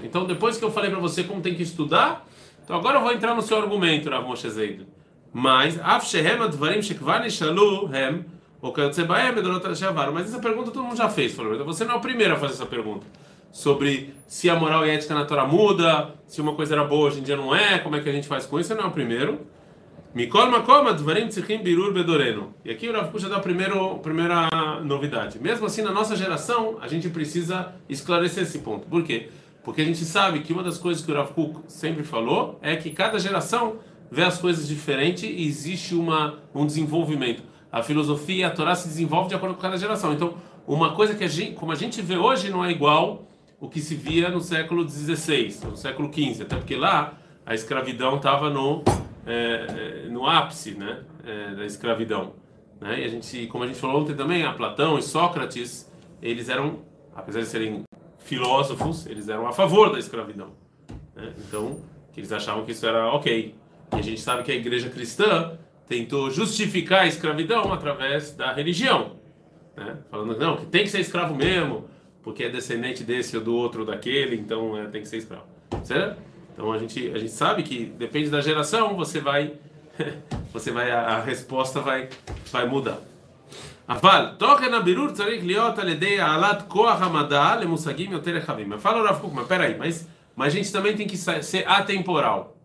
Então, 0.03 0.25
depois 0.25 0.57
que 0.57 0.63
eu 0.63 0.71
falei 0.71 0.89
para 0.89 0.99
você 0.99 1.23
como 1.23 1.41
tem 1.41 1.53
que 1.53 1.63
estudar, 1.63 2.25
então 2.63 2.77
agora 2.77 2.97
eu 2.97 3.01
vou 3.01 3.11
entrar 3.11 3.35
no 3.35 3.41
seu 3.41 3.57
argumento, 3.57 4.09
Rav 4.09 4.25
Moshe 4.25 4.49
Zeid. 4.49 4.87
Mas, 5.33 5.79
hem, 7.93 8.25
o. 8.61 8.71
Mas 10.13 10.29
essa 10.29 10.39
pergunta 10.39 10.71
todo 10.71 10.83
mundo 10.83 10.97
já 10.97 11.09
fez, 11.09 11.33
falou. 11.33 11.53
Então 11.53 11.65
você 11.65 11.85
não 11.85 11.95
é 11.95 11.97
o 11.97 12.01
primeiro 12.01 12.33
a 12.33 12.37
fazer 12.37 12.53
essa 12.53 12.65
pergunta. 12.65 13.05
Sobre 13.51 14.13
se 14.27 14.49
a 14.49 14.55
moral 14.55 14.85
e 14.85 14.91
a 14.91 14.93
ética 14.93 15.13
na 15.13 15.25
Torá 15.25 15.45
muda, 15.45 16.13
se 16.27 16.39
uma 16.39 16.53
coisa 16.53 16.75
era 16.75 16.83
boa 16.83 17.07
hoje 17.07 17.19
em 17.19 17.23
dia 17.23 17.35
não 17.35 17.55
é, 17.55 17.79
como 17.79 17.95
é 17.95 17.99
que 17.99 18.09
a 18.09 18.11
gente 18.11 18.27
faz 18.27 18.45
com 18.45 18.59
isso, 18.59 18.69
você 18.69 18.75
não 18.75 18.83
é 18.83 18.87
o 18.87 18.91
primeiro. 18.91 19.39
Mikol 20.13 20.49
makom 20.49 20.87
advarim 20.87 21.27
tzrichim 21.27 21.63
birur 21.63 21.93
bedoreno. 21.93 22.55
E 22.65 22.71
aqui 22.71 22.89
o 22.89 22.93
Rav 22.93 23.11
Kusha 23.11 23.29
dá 23.29 23.37
a 23.37 23.39
primeira 23.39 24.49
novidade. 24.83 25.37
Mesmo 25.39 25.67
assim, 25.67 25.83
na 25.83 25.91
nossa 25.91 26.15
geração, 26.15 26.79
a 26.81 26.87
gente 26.87 27.09
precisa 27.09 27.73
esclarecer 27.87 28.41
esse 28.41 28.57
ponto. 28.59 28.87
Por 28.87 29.03
quê? 29.03 29.29
Porque 29.63 29.81
a 29.81 29.85
gente 29.85 30.03
sabe 30.03 30.39
que 30.39 30.51
uma 30.51 30.63
das 30.63 30.79
coisas 30.79 31.05
que 31.05 31.11
o 31.11 31.15
Rav 31.15 31.31
Kuk 31.33 31.59
sempre 31.67 32.03
falou 32.03 32.57
é 32.59 32.75
que 32.75 32.89
cada 32.89 33.19
geração 33.19 33.75
vê 34.09 34.23
as 34.23 34.39
coisas 34.39 34.67
diferente 34.67 35.27
e 35.27 35.47
existe 35.47 35.93
uma, 35.93 36.39
um 36.55 36.65
desenvolvimento. 36.65 37.43
A 37.71 37.83
filosofia 37.83 38.47
a 38.47 38.49
Torá 38.49 38.73
se 38.73 38.87
desenvolve 38.87 39.29
de 39.29 39.35
acordo 39.35 39.53
com 39.53 39.61
cada 39.61 39.77
geração. 39.77 40.11
Então, 40.11 40.33
uma 40.65 40.95
coisa 40.95 41.13
que 41.13 41.23
a 41.23 41.27
gente, 41.27 41.53
como 41.53 41.71
a 41.71 41.75
gente 41.75 42.01
vê 42.01 42.17
hoje 42.17 42.49
não 42.49 42.65
é 42.65 42.71
igual 42.71 43.27
o 43.59 43.69
que 43.69 43.79
se 43.79 43.93
via 43.93 44.29
no 44.29 44.41
século 44.41 44.89
XVI, 44.89 45.55
no 45.65 45.77
século 45.77 46.11
XV, 46.11 46.43
até 46.43 46.55
porque 46.55 46.75
lá 46.75 47.13
a 47.45 47.53
escravidão 47.53 48.15
estava 48.15 48.49
no 48.49 48.83
é, 49.25 50.03
é, 50.05 50.09
no 50.09 50.25
ápice 50.25 50.71
né, 50.71 51.03
é, 51.25 51.55
da 51.55 51.65
escravidão. 51.65 52.33
Né? 52.79 53.01
E 53.01 53.05
a 53.05 53.07
gente, 53.07 53.47
como 53.47 53.63
a 53.63 53.67
gente 53.67 53.79
falou 53.79 54.01
ontem 54.01 54.15
também, 54.15 54.43
a 54.43 54.53
Platão 54.53 54.97
e 54.97 55.03
Sócrates, 55.03 55.91
eles 56.21 56.49
eram, 56.49 56.79
apesar 57.15 57.41
de 57.41 57.47
serem 57.47 57.83
filósofos, 58.19 59.05
eles 59.05 59.27
eram 59.29 59.47
a 59.47 59.51
favor 59.51 59.91
da 59.91 59.99
escravidão. 59.99 60.51
Né? 61.15 61.33
Então, 61.47 61.79
eles 62.15 62.31
achavam 62.31 62.65
que 62.65 62.71
isso 62.71 62.85
era 62.85 63.07
ok. 63.13 63.55
E 63.93 63.95
a 63.95 64.01
gente 64.01 64.21
sabe 64.21 64.43
que 64.43 64.51
a 64.51 64.55
igreja 64.55 64.89
cristã 64.89 65.57
tentou 65.87 66.29
justificar 66.29 67.01
a 67.01 67.07
escravidão 67.07 67.73
através 67.73 68.35
da 68.35 68.53
religião. 68.53 69.17
Né? 69.75 69.97
Falando 70.11 70.37
não, 70.37 70.57
que 70.57 70.65
tem 70.67 70.83
que 70.83 70.89
ser 70.89 70.99
escravo 70.99 71.33
mesmo, 71.33 71.85
porque 72.21 72.43
é 72.43 72.49
descendente 72.49 73.03
desse 73.03 73.35
ou 73.37 73.43
do 73.43 73.55
outro 73.55 73.81
ou 73.81 73.85
daquele, 73.85 74.35
então 74.35 74.77
é, 74.77 74.87
tem 74.87 75.01
que 75.01 75.07
ser 75.07 75.17
escravo. 75.17 75.45
Certo? 75.83 76.21
Então 76.58 76.72
a 76.72 76.78
gente, 76.78 77.10
a 77.10 77.18
gente 77.18 77.32
sabe 77.32 77.62
que 77.62 77.84
depende 77.84 78.30
da 78.30 78.40
geração, 78.40 78.96
você 78.96 79.20
vai 79.20 79.54
você 80.52 80.70
vai 80.70 80.90
a, 80.90 81.00
a 81.00 81.20
resposta 81.20 81.80
vai 81.80 82.08
vai 82.52 82.66
mudar. 82.66 82.98
אבל 83.88 84.26
תוכן 84.38 84.74
הבירור 84.74 85.10
צריך 85.10 85.44
להיות 85.44 85.78
על 85.78 85.88
ידי 85.88 86.20
העלאת 86.20 86.62
כוח 86.68 87.02
המדע 87.02 87.56
למושגים 87.60 88.12
יותר 88.12 88.36
רחבים. 88.36 88.72
Fala 88.82 89.02
o 89.02 89.04
Rav 89.04 89.20
Kuk, 89.20 89.34
mas 89.34 89.46
peraí, 89.46 89.76
mas, 89.78 90.08
mas 90.34 90.54
a 90.54 90.56
gente 90.56 90.72
também 90.72 90.96
tem 90.96 91.06
que 91.06 91.16
ser 91.16 91.64
atemporal. 91.66 92.56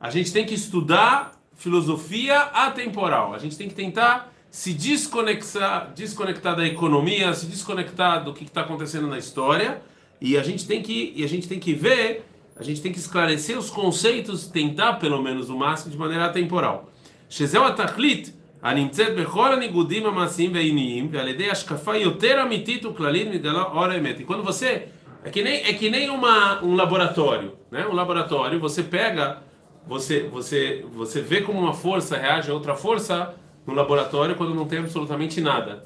A 0.00 0.10
gente 0.10 0.32
tem 0.32 0.46
que 0.46 0.54
estudar 0.54 1.32
filosofia 1.56 2.38
atemporal. 2.40 3.34
A 3.34 3.38
gente 3.38 3.56
tem 3.56 3.68
que 3.68 3.74
tentar 3.74 4.32
se 4.50 4.72
desconectar, 4.72 5.92
desconectar 5.94 6.56
da 6.56 6.66
economia, 6.66 7.34
se 7.34 7.46
desconectar 7.46 8.24
do 8.24 8.32
que 8.32 8.44
está 8.44 8.62
acontecendo 8.62 9.06
na 9.06 9.18
história. 9.18 9.82
E 10.20 10.38
a 10.38 10.42
gente 10.42 10.66
tem 10.66 10.82
que, 10.82 11.12
e 11.14 11.24
a 11.24 11.28
gente 11.28 11.46
tem 11.48 11.58
que 11.58 11.74
ver 11.74 12.24
a 12.60 12.62
gente 12.62 12.80
tem 12.80 12.92
que 12.92 12.98
esclarecer 12.98 13.58
os 13.58 13.70
conceitos, 13.70 14.46
tentar 14.48 14.94
pelo 14.94 15.22
menos 15.22 15.50
o 15.50 15.56
máximo 15.56 15.92
de 15.92 15.98
maneira 15.98 16.24
atemporal. 16.26 16.90
שזהו 17.28 17.64
התכלית 17.64 18.32
הנמצאת 18.62 19.16
בכל 19.16 19.52
הניגודים 19.52 20.06
המעשיים 20.06 20.54
והעיניים 20.54 21.08
ועל 21.12 21.28
ידי 21.28 21.50
השקפה 21.50 21.96
יותר 21.96 22.42
אמיתית 22.42 22.84
וכללית 22.84 23.28
מגלה 23.28 23.62
אור 23.62 23.84
האמת. 23.84 24.20
E 24.20 24.24
quando 24.24 24.42
você 24.42 24.88
é 25.24 25.30
que 25.30 25.42
nem 25.42 25.62
é 25.64 25.72
que 25.72 25.90
nem 25.90 26.08
uma, 26.08 26.62
um 26.62 26.74
laboratório, 26.76 27.54
né? 27.70 27.86
Um 27.86 27.94
laboratório, 27.94 28.60
você 28.60 28.82
pega, 28.82 29.42
você 29.86 30.28
você 30.28 30.84
você 30.94 31.20
vê 31.20 31.40
como 31.40 31.58
uma 31.58 31.74
força 31.74 32.16
reage 32.16 32.50
a 32.50 32.54
outra 32.54 32.74
força 32.74 33.34
no 33.66 33.74
laboratório 33.74 34.36
quando 34.36 34.54
não 34.54 34.66
tem 34.66 34.78
absolutamente 34.78 35.40
nada. 35.40 35.84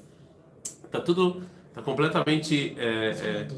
Tá 0.90 1.00
tudo 1.00 1.42
tá 1.74 1.80
completamente 1.80 2.74
é, 2.78 2.88
é, 3.28 3.48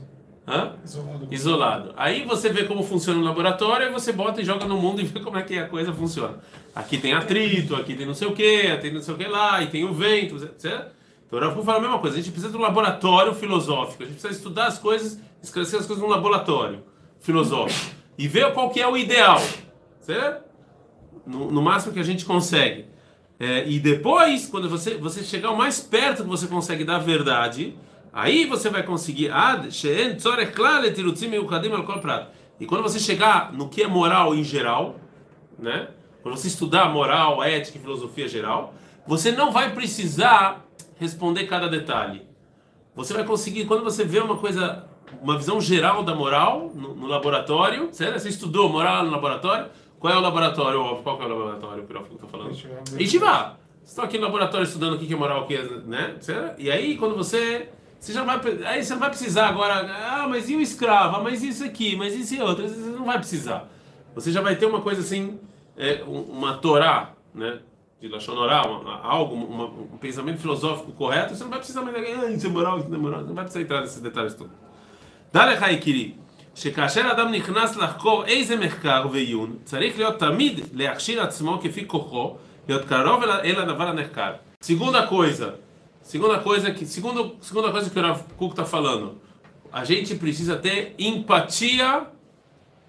Hã? 0.48 0.76
Isolado. 0.84 1.28
Isolado. 1.30 1.94
Aí 1.98 2.24
você 2.24 2.50
vê 2.50 2.64
como 2.64 2.82
funciona 2.82 3.20
o 3.20 3.24
laboratório, 3.24 3.88
aí 3.88 3.92
você 3.92 4.14
bota 4.14 4.42
e 4.42 4.46
joga 4.46 4.66
no 4.66 4.78
mundo 4.78 5.02
e 5.02 5.04
vê 5.04 5.20
como 5.20 5.38
é 5.38 5.42
que 5.42 5.58
a 5.60 5.68
coisa 5.68 5.92
funciona. 5.92 6.40
Aqui 6.74 6.98
tem 6.98 7.14
atrito, 7.14 7.76
aqui 7.76 7.96
tem 7.96 8.06
não 8.06 8.14
sei 8.14 8.30
o 8.30 8.34
que, 8.34 8.78
tem 8.78 8.94
não 8.94 9.02
sei 9.02 9.14
o 9.14 9.18
que 9.18 9.28
lá, 9.28 9.62
e 9.62 9.68
tem 9.68 9.84
o 9.84 9.94
vento, 9.94 10.40
certo? 10.58 10.96
Então, 11.28 11.40
eu 11.40 11.54
vou 11.54 11.66
falar 11.66 11.80
a 11.80 11.82
mesma 11.82 12.00
coisa. 12.00 12.16
A 12.16 12.22
gente 12.22 12.32
precisa 12.32 12.50
de 12.50 12.58
um 12.58 12.62
laboratório 12.62 13.34
filosófico. 13.36 14.04
A 14.04 14.06
gente 14.06 14.16
precisa 14.16 14.34
estudar 14.34 14.68
as 14.68 14.80
coisas, 14.80 15.20
esclarecer 15.44 15.80
as 15.80 15.86
coisas 15.86 16.02
num 16.02 16.10
laboratório 16.10 16.82
filosófico. 17.20 17.94
E 18.18 18.28
ver 18.30 18.54
qual 18.54 18.70
que 18.70 18.80
é 18.80 18.88
o 18.88 18.96
ideal. 18.96 19.42
Certo? 20.00 20.46
No, 21.26 21.52
no 21.52 21.62
máximo 21.62 21.94
que 21.94 22.00
a 22.00 22.04
gente 22.04 22.24
consegue. 22.24 22.86
É, 23.38 23.68
e 23.68 23.78
depois, 23.80 24.48
quando 24.48 24.70
você, 24.70 24.96
você 24.96 25.22
chegar 25.22 25.52
o 25.52 25.58
mais 25.58 25.82
perto 25.82 26.24
que 26.24 26.30
você 26.30 26.48
consegue 26.48 26.86
da 26.86 26.98
verdade, 26.98 27.76
Aí 28.18 28.48
você 28.48 28.68
vai 28.68 28.82
conseguir 28.82 29.30
e 32.60 32.66
quando 32.66 32.82
você 32.82 32.98
chegar 32.98 33.54
no 33.54 33.70
que 33.70 33.84
é 33.84 33.88
moral 33.88 34.34
em 34.34 34.44
geral, 34.44 34.96
né? 35.60 35.90
Quando 36.24 36.36
você 36.36 36.48
estudar 36.48 36.90
moral, 36.90 37.44
ética 37.44 37.78
e 37.78 37.82
filosofia 37.82 38.28
geral, 38.28 38.74
você 39.06 39.32
não 39.32 39.52
vai 39.52 39.72
precisar 39.72 40.66
responder 40.96 41.46
cada 41.46 41.70
detalhe. 41.70 42.24
Você 42.96 43.14
vai 43.14 43.24
conseguir, 43.24 43.66
quando 43.66 43.84
você 43.84 44.04
vê 44.04 44.20
uma 44.20 44.38
coisa, 44.38 44.88
uma 45.22 45.38
visão 45.38 45.62
geral 45.62 46.02
da 46.02 46.16
moral 46.16 46.72
no, 46.74 46.96
no 46.96 47.06
laboratório, 47.06 47.90
certo? 47.92 48.18
você 48.18 48.30
estudou 48.30 48.68
moral 48.68 49.06
no 49.06 49.12
laboratório, 49.12 49.68
qual 50.00 50.12
é 50.12 50.18
o 50.18 50.22
laboratório? 50.22 51.04
Qual 51.04 51.22
é 51.22 51.26
o 51.26 51.28
laboratório 51.28 51.86
que 51.86 51.94
eu 51.94 52.02
estou 52.02 52.28
falando? 52.28 52.58
Itivá. 53.00 53.58
Estou 53.86 54.04
aqui 54.04 54.18
no 54.18 54.26
laboratório 54.26 54.66
estudando 54.66 54.96
o 54.96 54.98
que 54.98 55.14
é 55.14 55.16
moral, 55.16 55.44
o 55.44 55.46
que 55.46 55.54
é, 55.54 55.64
né? 55.86 56.16
Certo? 56.20 56.60
E 56.60 56.72
aí, 56.72 56.98
quando 56.98 57.16
você 57.16 57.70
você 57.99 58.13
já 58.13 58.25
vai, 58.25 58.41
aí 58.65 58.83
você 58.83 58.93
não 58.93 59.01
vai 59.01 59.11
precisar 59.11 59.47
agora, 59.47 59.75
ah, 59.75 60.27
mas 60.29 60.51
e 60.51 60.57
o 60.57 60.61
escravo? 60.61 61.17
Ah, 61.17 61.23
mas 61.23 61.43
isso 61.43 61.65
aqui, 61.65 61.95
mas 61.95 62.15
isso 62.15 62.35
e 62.35 62.41
outro, 62.43 62.69
você 62.69 62.77
não 62.77 63.05
vai 63.05 63.19
precisar. 63.19 63.69
Você 64.15 64.33
já 64.33 64.41
vai 64.41 64.57
ter 64.57 64.67
uma 64.67 64.81
coisa 64.81 65.01
assim, 65.01 65.39
é, 65.77 66.03
uma 66.07 66.55
Torá, 66.55 67.13
né? 67.35 67.61
De 68.01 68.09
Lachonorá, 68.09 68.59
algo, 69.05 69.37
uma, 69.37 69.67
um 69.67 69.99
pensamento 70.01 70.41
filosófico 70.41 70.91
correto, 70.91 71.37
você 71.37 71.45
não 71.45 71.51
vai 71.51 71.61
precisar 71.61 71.83
mais, 71.83 71.97
ah, 71.97 72.31
isso 72.31 72.47
é 72.47 72.51
moral, 72.51 72.81
isso 72.81 72.89
não 72.89 72.99
é 72.99 73.01
moral, 73.01 73.21
não 73.21 73.35
vai 73.35 73.45
precisar 73.45 73.63
entrar 73.63 73.81
nesses 73.81 74.01
detalhes 74.01 74.35
todos. 74.35 74.53
דע 75.35 75.53
לך 75.53 75.65
יקירי, 75.71 76.13
שכאשר 76.55 77.13
אדם 77.13 77.33
נכנס 77.33 77.77
לחקור 77.77 78.25
איזה 78.25 78.57
מחקר 78.57 79.07
ועיון, 79.13 79.57
צריך 79.65 79.99
להיות 79.99 80.19
תמיד 80.19 80.61
להכשיר 80.73 81.23
עצמו 81.23 81.59
כפי 81.63 81.89
כוחו, 81.89 82.37
להיות 82.69 82.85
קרוב 82.85 83.23
אל 83.23 83.61
הדבר 83.61 83.89
הנחקר. 83.89 84.33
Segunda 84.63 85.07
coisa, 85.07 85.55
Segunda 86.08 86.40
coisa 86.40 86.72
que 86.72 86.86
segundo, 86.86 87.36
segunda 87.42 87.70
coisa 87.70 87.90
que 87.90 88.00
o 88.00 88.02
Rav 88.02 88.22
Kuk 88.38 88.54
está 88.54 88.64
falando, 88.64 89.18
a 89.70 89.84
gente 89.84 90.16
precisa 90.16 90.56
ter 90.56 90.96
empatia 90.98 92.08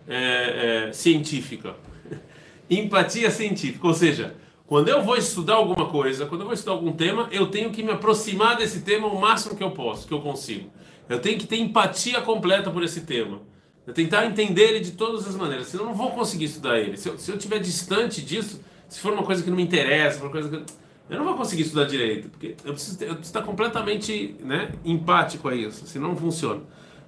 é, 0.06 0.86
é, 0.86 0.92
científica. 0.92 1.74
empatia 2.70 3.28
científica, 3.32 3.84
ou 3.84 3.92
seja, 3.92 4.36
quando 4.68 4.86
eu 4.88 5.02
vou 5.02 5.16
estudar 5.16 5.54
alguma 5.54 5.86
coisa, 5.86 6.26
quando 6.26 6.42
eu 6.42 6.44
vou 6.44 6.54
estudar 6.54 6.74
algum 6.74 6.92
tema, 6.92 7.28
eu 7.32 7.48
tenho 7.48 7.72
que 7.72 7.82
me 7.82 7.90
aproximar 7.90 8.56
desse 8.56 8.82
tema 8.82 9.08
o 9.08 9.20
máximo 9.20 9.56
que 9.56 9.64
eu 9.64 9.72
posso, 9.72 10.06
que 10.06 10.14
eu 10.14 10.20
consigo. 10.20 10.70
Eu 11.08 11.18
tenho 11.18 11.40
que 11.40 11.46
ter 11.48 11.56
empatia 11.56 12.20
completa 12.20 12.70
por 12.70 12.84
esse 12.84 13.00
tema. 13.00 13.40
Eu 13.84 13.92
tentar 13.92 14.26
entender 14.26 14.62
ele 14.62 14.80
de 14.80 14.92
todas 14.92 15.26
as 15.26 15.34
maneiras, 15.34 15.66
senão 15.66 15.86
eu 15.86 15.88
não 15.88 15.96
vou 15.96 16.12
conseguir 16.12 16.44
estudar 16.44 16.78
ele. 16.78 16.96
Se 16.96 17.08
eu, 17.08 17.18
se 17.18 17.32
eu 17.32 17.36
estiver 17.36 17.58
distante 17.58 18.22
disso, 18.22 18.60
se 18.88 19.00
for 19.00 19.12
uma 19.12 19.24
coisa 19.24 19.42
que 19.42 19.50
não 19.50 19.56
me 19.56 19.64
interessa, 19.64 20.22
uma 20.22 20.30
coisa 20.30 20.48
que 20.48 20.87
eu 21.09 21.17
não 21.17 21.25
vou 21.25 21.35
conseguir 21.35 21.63
estudar 21.63 21.85
direito, 21.85 22.29
porque 22.29 22.55
eu 22.63 22.73
preciso, 22.73 22.97
ter, 22.97 23.05
eu 23.05 23.15
preciso 23.15 23.29
estar 23.29 23.41
completamente 23.41 24.35
né, 24.39 24.71
empático 24.85 25.47
a 25.49 25.55
isso, 25.55 25.85
senão 25.85 26.09
não 26.09 26.17
funciona. 26.17 26.61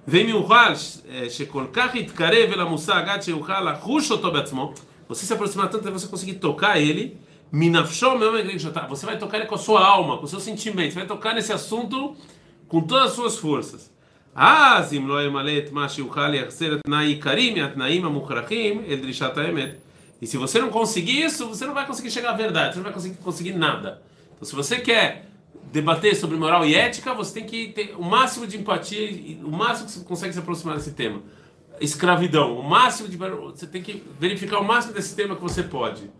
ומיוחל 0.08 0.72
שכל 1.28 1.66
כך 1.72 1.94
יתקרב 1.94 2.52
אל 2.52 2.60
המושג 2.60 3.04
עד 3.06 3.22
שיוכל 3.22 3.60
לחוש 3.60 4.10
אותו 4.10 4.32
בעצמו, 4.32 4.72
você 5.08 5.24
se 5.26 5.32
aproximar 5.32 5.68
tanto 5.68 5.84
que 5.84 5.90
você 5.90 6.08
conseguir 6.08 6.34
tocar 6.34 6.80
ele, 6.80 7.16
minafshom 7.52 8.18
você 8.88 9.06
vai 9.06 9.18
tocar 9.18 9.38
ele 9.38 9.46
com 9.46 9.54
a 9.54 9.58
sua 9.58 9.84
alma, 9.84 10.18
com 10.18 10.24
o 10.24 10.28
seu 10.28 10.40
sentimento, 10.40 10.92
você 10.92 10.98
vai 10.98 11.06
tocar 11.06 11.34
nesse 11.34 11.52
assunto 11.52 12.16
com 12.68 12.80
todas 12.80 13.06
as 13.06 13.12
suas 13.12 13.38
forças. 13.38 13.96
אז 14.38 14.94
אם 14.94 15.08
לא 15.08 15.24
ימלא 15.24 15.58
את 15.58 15.72
מה 15.72 15.88
שיוכל 15.88 16.28
לייחסר 16.28 16.76
תנאי 16.86 17.06
עיקרי 17.06 17.54
מהתנאים 17.54 18.04
המוכרחים 18.04 18.82
אל 18.88 18.96
דרישת 18.96 19.36
האמת, 19.36 19.70
e 20.20 20.26
se 20.26 20.36
você 20.36 20.58
não 20.60 20.70
conseguir 20.70 21.22
isso, 21.24 21.48
você 21.48 21.66
não 21.66 21.74
vai 21.74 21.86
conseguir 21.86 22.10
chegar 22.10 22.30
à 22.30 22.36
verdade, 22.36 22.74
você 22.74 22.76
não 22.78 22.84
vai 22.84 22.92
conseguir, 22.92 23.16
conseguir 23.16 23.52
nada. 23.52 24.02
Então, 24.34 24.48
se 24.48 24.54
você 24.54 24.78
quer 24.78 25.26
debater 25.72 26.16
sobre 26.16 26.36
moral 26.36 26.64
e 26.64 26.74
ética, 26.74 27.12
você 27.12 27.34
tem 27.34 27.44
que 27.44 27.68
ter 27.68 27.94
o 27.96 28.02
máximo 28.02 28.46
de 28.46 28.56
empatia, 28.56 29.38
o 29.44 29.50
máximo 29.50 29.86
que 29.86 29.92
você 29.92 30.04
consegue 30.04 30.32
se 30.32 30.38
aproximar 30.38 30.76
desse 30.76 30.92
tema. 30.92 31.20
Escravidão, 31.80 32.58
o 32.58 32.62
máximo 32.62 33.08
de. 33.08 33.16
Você 33.16 33.66
tem 33.66 33.82
que 33.82 34.02
verificar 34.18 34.58
o 34.58 34.64
máximo 34.64 34.94
desse 34.94 35.14
tema 35.14 35.36
que 35.36 35.42
você 35.42 35.62
pode. 35.62 36.10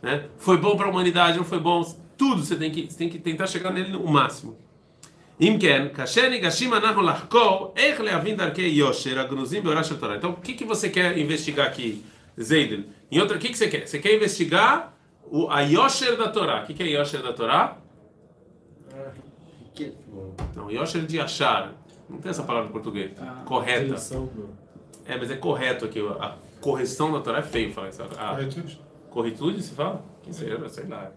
Né? 0.00 0.26
Foi 0.38 0.56
bom 0.56 0.76
para 0.76 0.86
a 0.86 0.90
humanidade, 0.90 1.36
não 1.36 1.44
foi 1.44 1.60
bom? 1.60 1.82
Tudo 2.16 2.44
você 2.44 2.56
tem 2.56 2.70
que, 2.70 2.90
você 2.90 2.96
tem 2.96 3.08
que 3.08 3.18
tentar 3.18 3.46
chegar 3.46 3.70
nele 3.70 3.96
o 3.96 4.08
máximo. 4.08 4.56
אם 5.40 5.56
כן, 5.60 5.86
כאשר 5.94 6.28
ניגשים 6.28 6.74
אנחנו 6.74 7.02
לחקור 7.02 7.74
איך 7.76 8.00
להבין 8.00 8.36
דרכי 8.36 8.62
יושר 8.62 9.20
הגנוזים 9.20 9.62
בהוראה 9.62 9.84
של 9.84 9.96
תורה. 9.96 10.16
Então, 10.16 10.30
o 10.30 10.36
que, 10.36 10.54
que 10.54 10.64
você 10.64 10.88
quer 10.88 11.18
investigar 11.18 11.66
aqui, 11.66 12.02
Zeiden? 12.40 12.84
Em 13.11 13.19
outra, 13.19 13.37
o 13.37 13.39
que, 13.39 13.49
que 13.49 13.57
você 13.57 13.67
quer? 13.67 13.87
Você 13.87 13.99
quer 13.99 14.13
investigar 14.15 14.93
o, 15.23 15.49
a 15.49 15.61
Yosher 15.61 16.17
da 16.17 16.29
Torá. 16.29 16.63
O 16.63 16.65
que, 16.65 16.73
que 16.73 16.83
é 16.83 16.99
Yosher 16.99 17.21
da 17.21 17.33
Torá? 17.33 17.77
Não, 20.55 20.69
Yosher 20.71 21.05
de 21.05 21.19
achar. 21.19 21.73
Não 22.09 22.19
tem 22.19 22.31
essa 22.31 22.43
palavra 22.43 22.69
em 22.69 22.71
português. 22.71 23.11
Ah, 23.19 23.43
Correta. 23.45 23.95
É, 25.05 25.17
mas 25.17 25.31
é 25.31 25.37
correto 25.37 25.85
aqui. 25.85 25.99
A 26.19 26.35
correção 26.59 27.11
da 27.11 27.21
Torá 27.21 27.39
é 27.39 27.43
feio 27.43 27.71
falar 27.73 27.89
isso. 27.89 28.03
A, 28.03 28.07
corretude? 28.07 28.81
Corretude, 29.09 29.63
se 29.63 29.73
fala? 29.73 30.03
Que 30.23 30.33
seja, 30.33 30.69
sei 30.69 30.85
lá. 30.87 31.11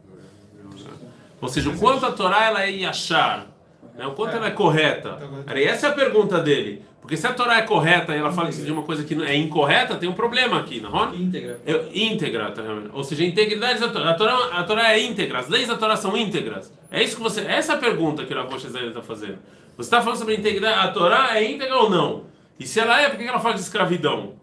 Ou 1.41 1.49
seja, 1.49 1.71
o 1.71 1.79
quanto 1.79 2.07
a 2.07 2.13
Torá 2.13 2.45
ela 2.45 2.65
é 2.65 2.85
achar, 2.85 3.47
né? 3.95 4.07
o 4.07 4.13
quanto 4.13 4.37
ela 4.37 4.47
é 4.47 4.51
correta. 4.51 5.19
E 5.55 5.65
essa 5.65 5.89
é 5.89 5.91
a 5.91 5.93
pergunta 5.95 6.39
dele. 6.41 6.85
Porque 7.01 7.17
se 7.17 7.27
a 7.27 7.33
Torá 7.33 7.59
é 7.59 7.63
correta 7.63 8.15
e 8.15 8.19
ela 8.19 8.31
fala 8.31 8.51
de 8.51 8.71
uma 8.71 8.83
coisa 8.83 9.03
que 9.03 9.15
é 9.23 9.35
incorreta, 9.35 9.97
tem 9.97 10.09
um 10.09 10.13
problema 10.13 10.61
aqui, 10.61 10.81
não 10.81 10.97
é? 11.05 11.17
Íntegra. 11.17 11.61
Eu, 11.67 11.89
íntegra, 11.93 12.51
tá 12.53 12.63
ou 12.93 13.03
seja, 13.03 13.25
a 13.25 13.27
integridade 13.27 13.81
da 13.81 13.89
Torá. 13.89 14.11
A 14.11 14.15
Torá, 14.15 14.35
a 14.53 14.63
Torá 14.65 14.93
é 14.93 15.03
íntegra, 15.03 15.39
as 15.39 15.49
leis 15.49 15.67
da 15.67 15.77
Torá 15.77 15.97
são 15.97 16.17
íntegras. 16.17 16.73
É 16.91 17.03
isso 17.03 17.17
que 17.17 17.23
você. 17.23 17.41
Essa 17.41 17.73
é 17.73 17.77
a 17.77 17.79
pergunta 17.79 18.25
que 18.25 18.35
o 18.35 18.37
Rav 18.37 18.55
está 18.55 19.03
fazendo. 19.03 19.39
Você 19.77 19.87
está 19.87 20.03
falando 20.03 20.19
sobre 20.19 20.35
a 20.35 20.39
integridade, 20.39 20.79
a 20.79 20.93
Torá 20.93 21.37
é 21.37 21.51
íntegra 21.51 21.77
ou 21.77 21.89
não? 21.89 22.25
E 22.59 22.67
se 22.67 22.79
ela 22.79 23.01
é, 23.01 23.09
por 23.09 23.19
que 23.19 23.25
ela 23.25 23.41
fala 23.41 23.55
de 23.55 23.61
escravidão? 23.61 24.35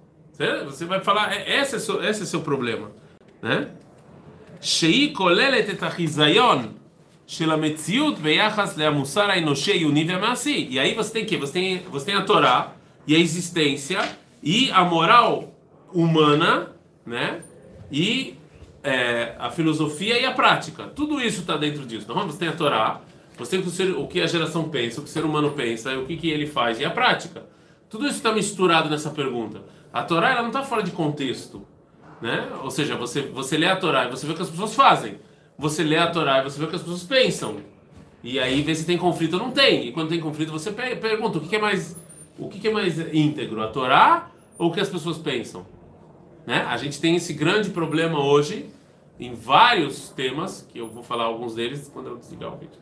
Você 0.66 0.86
vai 0.86 1.00
falar, 1.00 1.32
é, 1.34 1.62
esse, 1.62 1.76
é 1.76 1.80
seu, 1.80 2.04
esse 2.04 2.24
é 2.24 2.26
seu 2.26 2.42
problema. 2.42 2.92
Né? 3.42 3.70
Shei 4.60 5.14
kolelet 5.14 5.76
e 10.72 10.80
aí 10.80 10.96
você 10.96 11.12
tem 11.12 11.26
que 11.26 11.36
você 11.36 11.52
tem 11.52 11.80
você 11.92 12.06
tem 12.06 12.16
a 12.16 12.24
Torá 12.24 12.74
e 13.06 13.14
a 13.14 13.20
existência 13.20 14.00
e 14.42 14.72
a 14.72 14.86
moral 14.86 15.54
humana, 15.94 16.72
né? 17.06 17.42
E 17.92 18.38
é, 18.82 19.36
a 19.38 19.50
filosofia 19.50 20.18
e 20.18 20.26
a 20.26 20.32
prática. 20.32 20.86
Tudo 20.86 21.20
isso 21.20 21.42
está 21.42 21.58
dentro 21.58 21.86
disso. 21.86 22.06
Então 22.10 22.26
você 22.26 22.40
tem 22.40 22.48
a 22.48 22.54
Torá, 22.54 23.02
você 23.38 23.58
tem 23.58 23.68
o, 23.68 23.70
ser, 23.70 23.92
o 23.92 24.08
que 24.08 24.22
a 24.22 24.28
geração 24.28 24.70
pensa, 24.70 25.02
o 25.02 25.04
que 25.04 25.10
o 25.10 25.12
ser 25.12 25.26
humano 25.26 25.52
pensa, 25.52 25.98
o 25.98 26.06
que 26.06 26.16
que 26.16 26.30
ele 26.30 26.48
faz 26.48 26.80
e 26.80 26.86
a 26.86 26.90
prática. 26.90 27.46
Tudo 27.90 28.06
isso 28.06 28.16
está 28.16 28.32
misturado 28.32 28.90
nessa 28.90 29.10
pergunta. 29.10 29.64
A 29.92 30.02
Torá 30.02 30.32
ela 30.32 30.42
não 30.42 30.50
está 30.50 30.64
fora 30.64 30.82
de 30.82 30.92
contexto, 30.92 31.68
né? 32.22 32.48
Ou 32.64 32.72
seja, 32.72 32.96
você 32.96 33.22
você 33.22 33.58
lê 33.58 33.68
a 33.68 33.76
Torá 33.76 34.06
e 34.06 34.10
você 34.10 34.26
vê 34.26 34.32
o 34.32 34.36
que 34.36 34.42
as 34.42 34.50
pessoas 34.50 34.74
fazem 34.74 35.20
você 35.58 35.84
lê 35.84 35.98
a 35.98 36.08
Torá 36.08 36.40
e 36.40 36.44
você 36.44 36.60
vê 36.60 36.66
o 36.66 36.70
que 36.70 36.76
as 36.76 36.82
pessoas 36.82 37.04
pensam. 37.04 37.58
E 38.24 38.40
aí 38.40 38.62
vê 38.62 38.76
se 38.76 38.86
tem 38.86 38.98
conflito 38.98 39.34
ou 39.34 39.40
não 39.40 39.52
tem. 39.52 39.88
E 39.88 39.92
quando 39.92 40.10
tem 40.10 40.20
conflito, 40.20 40.52
você 40.52 40.72
pergunta 40.72 41.38
o 41.38 41.42
que, 41.42 41.56
é 41.56 41.60
mais 41.60 41.96
o 42.38 42.48
que, 42.48 42.68
é 42.68 42.72
mais 42.72 43.00
íntegro, 43.14 43.62
a 43.62 43.68
Torá 43.68 44.30
ou 44.58 44.70
o 44.70 44.74
que 44.74 44.80
as 44.80 44.90
pessoas 44.90 45.18
pensam? 45.18 45.66
Né? 46.46 46.66
A 46.68 46.78
gente 46.78 47.00
tem 47.00 47.16
esse 47.16 47.34
grande 47.34 47.70
problema 47.70 48.24
hoje 48.24 48.70
em 49.20 49.34
vários 49.34 50.10
temas, 50.10 50.68
que 50.72 50.78
eu 50.78 50.88
vou 50.88 51.02
falar 51.02 51.24
alguns 51.24 51.56
deles 51.56 51.90
quando 51.92 52.08
eu 52.08 52.18
desligar 52.18 52.54
o 52.54 52.58
vídeo. 52.58 52.78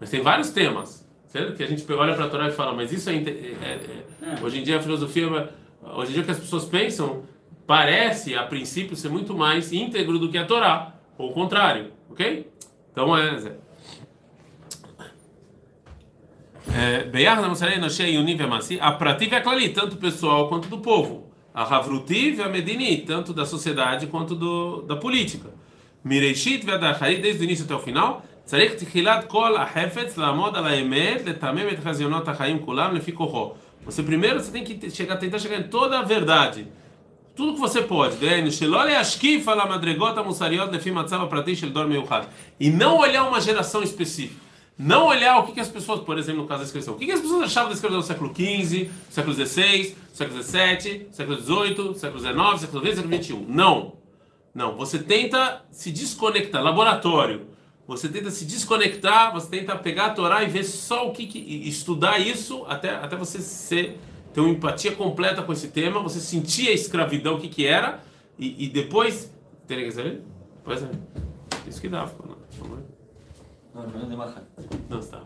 Mas 0.00 0.08
tem 0.08 0.22
vários 0.22 0.50
temas, 0.50 1.06
certo? 1.26 1.54
Que 1.54 1.62
a 1.62 1.66
gente 1.66 1.90
olha 1.92 2.14
para 2.14 2.24
a 2.24 2.28
Torá 2.28 2.48
e 2.48 2.52
fala, 2.52 2.72
mas 2.72 2.92
isso 2.92 3.10
é, 3.10 3.14
é, 3.14 3.18
é, 3.18 4.04
é, 4.22 4.42
hoje 4.42 4.60
em 4.60 4.62
dia 4.62 4.78
a 4.78 4.82
filosofia, 4.82 5.50
hoje 5.82 6.10
em 6.10 6.14
dia 6.14 6.22
que 6.22 6.30
as 6.30 6.38
pessoas 6.38 6.64
pensam, 6.64 7.24
parece 7.66 8.34
a 8.34 8.44
princípio 8.44 8.96
ser 8.96 9.10
muito 9.10 9.34
mais 9.34 9.72
íntegro 9.72 10.18
do 10.18 10.30
que 10.30 10.38
a 10.38 10.46
Torá 10.46 10.93
ou 11.17 11.31
o 11.31 11.33
contrário, 11.33 11.91
ok? 12.09 12.47
Então 12.91 13.17
é. 13.17 13.51
ביחד 17.11 17.43
המוסרי 17.43 17.73
האנושי 17.73 18.03
העיוני 18.03 18.35
והמעשי, 18.39 18.77
הפרטי 18.81 19.27
והכללי, 19.31 19.73
tanto 19.75 19.95
pessoal 19.95 20.49
quanto 20.49 20.67
do 20.67 20.77
povo. 20.77 21.29
A 21.53 21.63
Havruti 21.63 22.35
והמדיני, 22.37 23.05
tanto 23.07 23.33
da 23.33 23.45
sociedade 23.45 24.07
quanto 24.07 24.35
do, 24.35 24.83
da 24.87 24.95
política. 24.95 25.49
מראשית 26.05 26.65
ועד 26.65 26.83
האחרית, 26.83 27.21
desde 27.21 27.41
o 27.41 27.43
início 27.43 27.65
até 27.65 27.75
o 27.75 27.79
final, 27.79 28.21
צריך 28.45 28.73
תחילת 28.73 29.25
כל 29.27 29.57
החפץ 29.57 30.17
לעמוד 30.17 30.55
על 30.55 30.65
האמת, 30.65 31.21
לתמם 31.25 31.67
את 31.73 31.79
חזיונות 31.83 32.27
החיים 32.27 32.59
כולם 32.59 32.95
לפי 32.95 33.11
כוחו. 33.11 33.53
Você 33.85 34.03
primeiro 34.03 34.39
você 34.39 34.51
tem 34.51 34.63
que 34.63 34.91
chegar, 34.91 35.17
tentar 35.17 35.39
chegar 35.39 35.59
em 35.59 35.63
toda 35.63 35.99
a 35.99 36.03
verdade 36.03 36.67
tudo 37.34 37.54
que 37.54 37.60
você 37.60 37.82
pode, 37.82 38.16
e 42.60 42.70
não 42.70 42.98
olhar 42.98 43.28
uma 43.28 43.40
geração 43.40 43.82
específica. 43.82 44.44
Não 44.76 45.06
olhar 45.06 45.38
o 45.38 45.44
que, 45.44 45.52
que 45.52 45.60
as 45.60 45.68
pessoas, 45.68 46.00
por 46.00 46.18
exemplo, 46.18 46.42
no 46.42 46.48
caso 46.48 46.60
da 46.60 46.66
escravidão, 46.66 46.94
o 46.94 46.98
que, 46.98 47.06
que 47.06 47.12
as 47.12 47.20
pessoas 47.20 47.44
achavam 47.44 47.68
da 47.68 47.74
escravidão 47.74 48.00
no 48.00 48.06
século 48.06 48.34
XV, 48.34 48.90
século 49.08 49.34
XVI, 49.34 49.96
século 50.12 50.42
XVII, 50.42 51.08
século 51.12 51.40
XVIII, 51.40 51.94
século 51.94 52.20
XIX, 52.20 52.60
século 52.60 52.84
XX, 52.84 52.96
século 52.96 53.22
XXI. 53.22 53.46
Não. 53.48 53.92
Não. 54.52 54.76
Você 54.76 54.98
tenta 54.98 55.64
se 55.70 55.92
desconectar. 55.92 56.62
Laboratório. 56.62 57.46
Você 57.86 58.08
tenta 58.08 58.30
se 58.30 58.44
desconectar, 58.46 59.32
você 59.32 59.48
tenta 59.48 59.76
pegar 59.76 60.06
a 60.06 60.10
Torá 60.10 60.42
e 60.42 60.46
ver 60.46 60.64
só 60.64 61.06
o 61.06 61.12
que, 61.12 61.26
que 61.26 61.38
estudar 61.68 62.18
isso 62.18 62.64
até, 62.66 62.94
até 62.94 63.14
você 63.14 63.40
ser 63.40 64.00
ter 64.34 64.40
uma 64.40 64.50
empatia 64.50 64.92
completa 64.92 65.42
com 65.42 65.52
esse 65.52 65.68
tema, 65.68 66.02
você 66.02 66.20
sentia 66.20 66.70
a 66.70 66.74
escravidão, 66.74 67.36
o 67.36 67.40
que, 67.40 67.48
que 67.48 67.66
era, 67.66 68.00
e, 68.38 68.64
e 68.64 68.68
depois. 68.68 69.32
Teria 69.66 69.86
que 69.86 69.92
saber? 69.92 70.22
Pois 70.62 70.82
é. 70.82 70.90
Isso 71.66 71.80
que 71.80 71.88
dá. 71.88 72.06
Não, 73.74 73.82
No, 73.82 73.88
no 73.88 74.02
es 74.02 74.08
de 74.08 74.16
Mahan. 74.16 74.42
Não 74.88 74.98
está. 75.00 75.22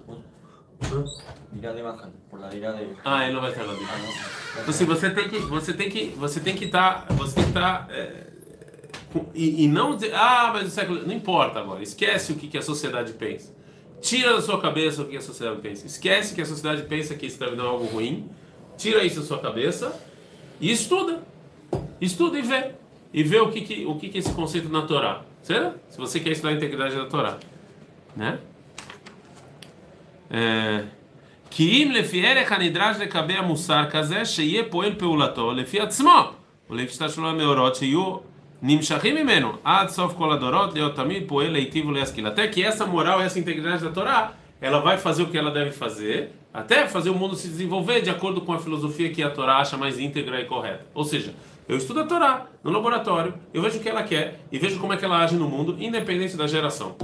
Dirá 1.53 1.73
de 1.73 1.83
Mahan, 1.83 2.11
por 2.31 2.41
la 2.41 2.49
dirá 2.49 2.73
de. 2.73 2.87
Ah, 3.05 3.25
ele 3.25 3.35
não 3.35 3.41
vai 3.41 3.51
estar 3.51 3.65
lá. 3.65 3.75
Então, 3.75 4.65
assim, 4.69 4.85
você 4.85 5.11
tem 5.11 5.29
que 5.29 5.39
você 5.41 5.75
tem 5.75 5.91
que 5.91 6.07
você 6.17 6.41
tem 6.41 6.57
que 6.57 6.65
estar 6.67 7.07
você 7.11 7.35
tem 7.35 7.45
que 7.45 7.51
estar 7.51 7.89
e, 9.35 9.65
e 9.65 9.69
não 9.69 9.97
dizer 9.97 10.15
ah 10.15 10.51
mas 10.53 10.69
o 10.69 10.71
século 10.71 11.07
não 11.07 11.13
importa 11.13 11.59
agora 11.59 11.83
esquece 11.83 12.33
o 12.33 12.37
que, 12.37 12.49
que 12.49 12.59
a 12.59 12.63
sociedade 12.63 13.13
pensa 13.15 13.55
tira 14.01 14.35
da 14.35 14.43
sua 14.43 14.61
cabeça 14.61 15.03
o 15.03 15.07
que 15.07 15.17
a 15.17 15.21
sociedade 15.21 15.61
pensa 15.61 15.87
esquece 15.87 16.35
que 16.35 16.41
a 16.41 16.47
sociedade 16.47 16.83
pensa 16.83 17.15
que 17.15 17.27
escravidão 17.27 17.67
é 17.67 17.69
algo 17.69 17.87
ruim 17.87 18.29
tira 18.78 19.04
isso 19.04 19.22
da 19.22 19.26
sua 19.26 19.40
cabeça 19.40 20.00
e 20.60 20.72
estuda 20.72 21.24
estuda 22.02 22.38
e 22.38 22.42
vê 22.42 22.72
e 23.14 23.24
vê 23.24 23.40
o 23.40 23.52
que, 23.52 23.62
que 23.62 23.86
o 23.86 23.96
que, 23.96 24.10
que 24.10 24.18
é 24.18 24.20
esse 24.20 24.34
conceito 24.34 24.70
na 24.70 24.84
Torá 24.84 25.22
certo 25.42 25.80
se 25.90 25.98
você 25.98 26.20
quer 26.20 26.32
estudar 26.32 26.54
a 26.54 26.56
integridade 26.56 26.96
da 26.96 27.06
Torá 27.06 27.38
né 28.16 28.40
é, 30.30 30.84
כי 31.56 31.84
אם 31.84 31.92
לפי 31.92 32.28
ערך 32.28 32.52
הנדרש 32.52 32.98
לקבע 33.00 33.42
מוסר 33.42 33.84
כזה, 33.90 34.26
שיהיה 34.26 34.64
פועל 34.70 34.94
פעולתו 34.98 35.52
לפי 35.52 35.80
עצמו, 35.80 36.32
ולפי 36.70 36.94
שיטה 36.94 37.06
המאורות, 37.18 37.76
שיהיו 37.76 38.18
נמשכים 38.62 39.16
ממנו 39.16 39.52
עד 39.64 39.90
סוף 39.90 40.14
כל 40.14 40.32
הדורות, 40.32 40.74
להיות 40.74 40.96
תמיד 40.96 41.24
פועל 41.28 41.52
להיטיב 41.52 41.86
ולהשכיל. 41.86 42.28
Até 42.28 42.48
que 42.48 42.64
essa 42.64 42.86
moral, 42.86 43.22
essa 43.22 43.40
integridade 43.40 43.84
da 43.84 43.92
Torá, 43.92 44.32
ela 44.62 44.80
vai 44.80 44.98
fazer 44.98 45.24
o 45.24 45.28
que 45.28 45.38
ela 45.38 45.52
deve 45.52 45.72
fazer, 45.72 46.32
até 46.53 46.87
fazer 46.87 47.11
o 47.11 47.15
mundo 47.15 47.37
se 47.37 47.49
desenvolver 47.49 48.01
de 48.01 48.11
acordo 48.11 48.41
com 48.41 48.53
a 48.53 48.59
filosofia 48.59 49.11
que 49.11 49.23
a 49.23 49.31
Torá 49.31 49.59
acha 49.59 49.77
mais 49.77 49.99
íntegra 49.99 50.41
e 50.41 50.45
correta. 50.45 50.87
Ou 50.95 51.05
seja, 51.05 51.35
eu 51.69 51.77
estudo 51.77 52.01
a 52.01 52.05
Torá 52.05 52.47
no 52.65 52.71
laboratório, 52.71 53.35
eu 53.53 53.63
vejo 53.63 53.79
o 53.79 53.81
que 53.81 53.89
ela 53.89 54.03
quer 54.03 54.41
e 54.51 54.59
vejo 54.59 54.81
como 54.81 54.93
é 54.93 54.97
que 54.97 55.05
ela 55.05 55.19
age 55.19 55.37
no 55.37 55.49
mundo, 55.49 55.77
independente 55.79 56.37
da 56.37 56.47
geração. 56.47 56.97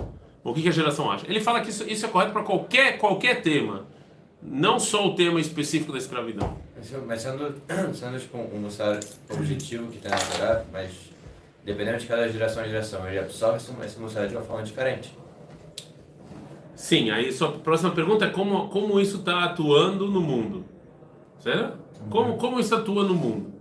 O 0.42 0.52
que, 0.52 0.62
que 0.62 0.68
a 0.68 0.72
geração 0.72 1.10
acha? 1.10 1.26
Ele 1.26 1.40
fala 1.40 1.60
que 1.60 1.70
isso, 1.70 1.88
isso 1.88 2.04
é 2.04 2.08
correto 2.08 2.32
para 2.32 2.42
qualquer, 2.42 2.98
qualquer 2.98 3.40
tema 3.42 3.86
não 4.44 4.78
só 4.78 5.06
o 5.06 5.14
tema 5.14 5.40
específico 5.40 5.90
da 5.90 5.98
escravidão. 5.98 6.58
Mas, 7.06 7.22
sendo, 7.22 7.54
sendo 7.94 8.20
tipo, 8.20 8.36
um 8.36 8.60
Mussar 8.60 9.00
objetivo 9.30 9.90
que 9.90 9.98
tem 9.98 10.10
na 10.10 10.18
Torá, 10.18 10.64
mas 10.70 10.90
dependendo 11.64 11.98
de 11.98 12.06
cada 12.06 12.28
geração 12.28 12.62
em 12.64 12.68
geração, 12.68 13.08
ele 13.08 13.18
absorve 13.18 13.56
esse, 13.56 13.98
Mussar 13.98 14.28
de 14.28 14.36
uma 14.36 14.44
forma 14.44 14.62
diferente. 14.62 15.16
Sim, 16.74 17.10
aí 17.10 17.32
sua 17.32 17.52
próxima 17.52 17.90
pergunta 17.90 18.24
é 18.24 18.30
como, 18.30 18.68
como 18.68 19.00
isso 19.00 19.18
está 19.18 19.44
atuando 19.44 20.08
no 20.08 20.20
mundo. 20.20 20.64
Certo? 21.38 21.78
Como, 22.10 22.36
como 22.36 22.58
isso 22.58 22.74
atua 22.74 23.04
no 23.04 23.14
mundo? 23.14 23.52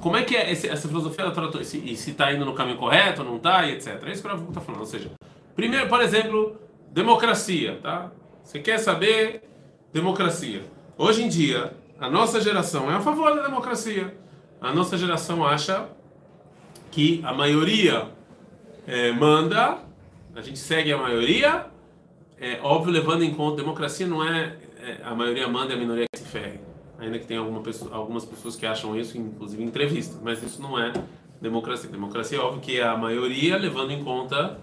Como 0.00 0.16
é 0.16 0.22
que 0.22 0.36
é 0.36 0.50
esse, 0.50 0.68
essa 0.68 0.88
filosofia 0.88 1.26
da 1.26 1.30
Torá, 1.30 1.50
e 1.60 1.64
se 1.64 2.10
está 2.10 2.32
indo 2.32 2.44
no 2.44 2.54
caminho 2.54 2.78
correto, 2.78 3.22
não 3.22 3.36
está, 3.36 3.68
etc. 3.68 4.02
É 4.06 4.12
isso 4.12 4.22
que 4.22 4.28
eu 4.28 4.48
está 4.48 4.60
falando. 4.60 4.80
Ou 4.80 4.86
seja, 4.86 5.10
primeiro, 5.54 5.88
por 5.88 6.00
exemplo, 6.00 6.56
democracia, 6.90 7.78
tá? 7.82 8.10
Você 8.42 8.60
quer 8.60 8.78
saber 8.78 9.42
democracia. 9.92 10.62
Hoje 10.96 11.22
em 11.22 11.28
dia, 11.28 11.74
a 11.98 12.08
nossa 12.08 12.40
geração 12.40 12.90
é 12.90 12.94
a 12.94 13.00
favor 13.00 13.34
da 13.34 13.42
democracia. 13.42 14.16
A 14.60 14.72
nossa 14.72 14.96
geração 14.96 15.44
acha 15.46 15.88
que 16.90 17.20
a 17.24 17.32
maioria 17.32 18.08
eh, 18.86 19.12
manda, 19.12 19.78
a 20.34 20.40
gente 20.40 20.58
segue 20.58 20.92
a 20.92 20.96
maioria, 20.96 21.66
é 22.44 22.60
óbvio 22.62 22.92
levando 22.92 23.22
em 23.22 23.32
conta 23.32 23.56
democracia 23.56 24.06
não 24.06 24.22
é, 24.22 24.54
é, 24.78 24.98
a 25.02 25.14
maioria 25.14 25.48
manda 25.48 25.72
e 25.72 25.76
a 25.76 25.78
minoria 25.78 26.04
que 26.12 26.20
se 26.20 26.28
ferre. 26.28 26.60
Ainda 26.98 27.18
que 27.18 27.26
tenha 27.26 27.40
alguma 27.40 27.62
pessoa, 27.62 27.94
algumas 27.94 28.24
pessoas 28.26 28.54
que 28.54 28.66
acham 28.66 28.98
isso, 28.98 29.16
inclusive 29.16 29.62
em 29.62 29.66
entrevista, 29.66 30.18
mas 30.22 30.42
isso 30.42 30.60
não 30.60 30.78
é 30.78 30.92
democracia. 31.40 31.88
Democracia 31.88 32.36
é 32.36 32.40
óbvio 32.40 32.60
que 32.60 32.78
é 32.78 32.84
a 32.84 32.96
maioria 32.96 33.56
levando 33.56 33.92
em 33.92 34.04
conta 34.04 34.58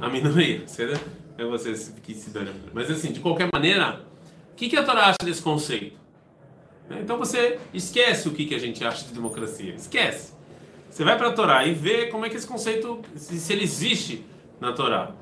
a 0.00 0.08
minoria. 0.08 0.64
É 1.38 1.44
você 1.44 1.72
que 2.02 2.12
se 2.12 2.28
dane. 2.28 2.50
Mas 2.74 2.90
assim, 2.90 3.12
de 3.12 3.20
qualquer 3.20 3.48
maneira, 3.50 4.04
o 4.52 4.56
que, 4.56 4.68
que 4.68 4.76
a 4.76 4.84
Torá 4.84 5.06
acha 5.06 5.16
desse 5.24 5.40
conceito? 5.40 5.96
Então 6.90 7.16
você 7.16 7.58
esquece 7.72 8.28
o 8.28 8.32
que, 8.32 8.44
que 8.44 8.54
a 8.54 8.58
gente 8.58 8.84
acha 8.84 9.06
de 9.06 9.14
democracia. 9.14 9.72
Esquece. 9.74 10.34
Você 10.90 11.02
vai 11.02 11.16
para 11.16 11.28
a 11.28 11.32
Torá 11.32 11.64
e 11.64 11.72
vê 11.72 12.08
como 12.08 12.26
é 12.26 12.28
que 12.28 12.36
esse 12.36 12.46
conceito, 12.46 13.00
se 13.16 13.50
ele 13.54 13.62
existe 13.62 14.22
na 14.60 14.74
Torá. 14.74 15.14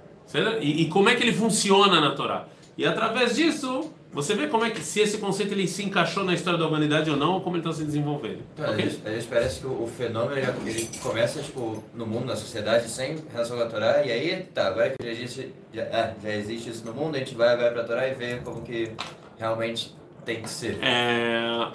E, 0.61 0.83
e, 0.83 0.89
como 0.89 1.09
é 1.09 1.15
que 1.15 1.23
ele 1.23 1.33
funciona 1.33 2.01
na 2.01 2.15
Torá. 2.15 2.47
E 2.77 2.87
através 2.87 3.35
disso, 3.35 3.91
você 4.13 4.35
vê 4.35 4.47
como 4.47 4.65
é 4.65 4.71
que 4.71 4.81
se 4.81 5.01
esse 5.01 5.19
conceito 5.19 5.53
ele 5.53 5.67
se 5.67 5.83
encaixou 5.83 6.25
na 6.25 6.33
história 6.33 6.59
da 6.59 6.67
humanidade 6.67 7.11
ou 7.11 7.17
não, 7.17 7.35
ou 7.35 7.41
como 7.41 7.57
ele 7.57 7.63
está 7.63 7.73
se 7.73 7.85
desenvolvendo. 7.85 8.41
Então, 8.55 8.73
ok? 8.73 8.85
às, 8.85 8.97
vezes, 8.99 9.27
parece 9.27 9.61
que 9.61 9.67
o, 9.67 9.83
o 9.83 9.87
fenômeno 9.87 10.39
ele, 10.39 10.71
ele 10.71 10.89
começa 11.03 11.43
tipo, 11.43 11.83
no 11.95 12.07
mundo, 12.07 12.27
na 12.27 12.37
sociedade, 12.37 12.89
sem 12.89 13.17
relação 13.33 13.57
com 13.57 13.63
a 13.65 13.67
Torá, 13.67 14.05
e 14.05 14.13
aí, 14.13 14.43
tá, 14.55 14.69
agora 14.69 14.91
que 14.91 15.05
já 15.05 15.11
existe, 15.11 15.53
já, 15.73 15.83
ah, 15.93 16.15
já 16.23 16.35
existe 16.35 16.71
isso 16.71 16.87
no 16.87 16.95
mundo, 16.95 17.17
a 17.17 17.19
gente 17.19 17.35
vai 17.35 17.49
agora 17.49 17.73
para 17.73 17.83
a 17.83 17.85
Torá 17.85 18.09
e 18.09 18.15
vê 18.15 18.37
como 18.37 18.63
que 18.63 18.93
realmente 19.39 19.95
tem 20.25 20.43
que 20.43 20.51
ser. 20.51 20.79
É, 20.83 21.71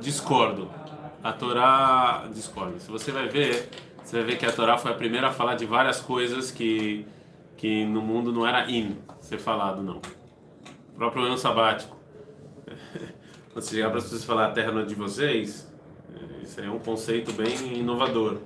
discordo. 0.00 0.70
A 1.22 1.32
Torá. 1.32 2.24
Discordo. 2.34 2.78
Se 2.80 2.90
você 2.90 3.10
vai 3.10 3.28
ver, 3.28 3.68
você 4.02 4.16
vai 4.16 4.24
ver 4.26 4.38
que 4.38 4.46
a 4.46 4.52
Torá 4.52 4.76
foi 4.76 4.90
a 4.90 4.94
primeira 4.94 5.28
a 5.28 5.32
falar 5.32 5.54
de 5.54 5.64
várias 5.64 6.00
coisas 6.00 6.50
que, 6.50 7.06
que 7.56 7.84
no 7.84 8.00
mundo 8.00 8.32
não 8.32 8.46
era 8.46 8.70
in 8.70 8.96
ser 9.20 9.38
falado, 9.38 9.82
não. 9.82 9.98
O 9.98 10.96
próprio 10.96 11.24
ano 11.24 11.38
sabático. 11.38 11.96
Quando 13.52 13.64
você 13.64 13.76
chegar 13.76 13.90
para 13.90 13.98
as 13.98 14.04
pessoas 14.04 14.24
falar 14.24 14.46
a 14.46 14.50
terra 14.50 14.72
não 14.72 14.80
é 14.80 14.84
de 14.84 14.94
vocês, 14.94 15.72
isso 16.42 16.60
aí 16.60 16.66
é 16.66 16.70
um 16.70 16.78
conceito 16.78 17.32
bem 17.32 17.78
inovador. 17.78 18.38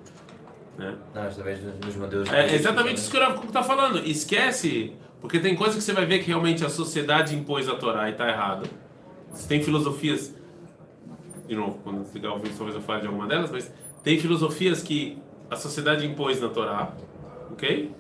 Né? 0.77 0.97
Não, 1.15 1.23
através 1.23 1.59
dos, 1.61 1.75
dos 1.75 1.97
modelos. 1.97 2.33
É 2.33 2.55
exatamente 2.55 2.99
isso 2.99 3.11
que 3.11 3.17
o 3.17 3.21
Rav 3.21 3.45
está 3.45 3.63
falando. 3.63 3.99
Esquece, 4.07 4.93
porque 5.21 5.41
tem 5.41 5.57
coisas 5.57 5.77
que 5.77 5.83
você 5.83 5.93
vai 5.93 6.07
ver 6.07 6.21
que 6.21 6.29
realmente 6.29 6.65
a 6.65 6.71
sociedade 6.71 7.35
impôs 7.35 7.69
a 7.69 7.75
Torá 7.75 8.09
e 8.09 8.13
está 8.13 8.29
errado. 8.29 8.69
Você 9.33 9.49
tem 9.49 9.63
filosofias, 9.63 10.35
de 11.47 11.55
novo, 11.55 11.81
quando 11.83 12.07
ligar 12.15 12.33
o 12.33 12.39
vídeo 12.39 12.55
talvez 12.57 12.77
eu 12.77 12.83
fale 12.83 13.01
de 13.01 13.07
alguma 13.09 13.27
delas, 13.27 13.51
mas 13.51 13.73
tem 14.03 14.19
filosofias 14.19 14.83
que 14.83 15.19
a 15.51 15.57
sociedade 15.57 16.07
impôs 16.07 16.41
na 16.41 16.49
Torá, 16.49 16.93
ok? 17.51 17.91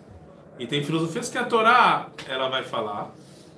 E 0.58 0.66
tem 0.66 0.82
filosofias 0.82 1.28
que 1.28 1.38
a 1.38 1.44
Torá 1.44 2.08
ela 2.28 2.48
vai 2.48 2.62
falar. 2.62 3.14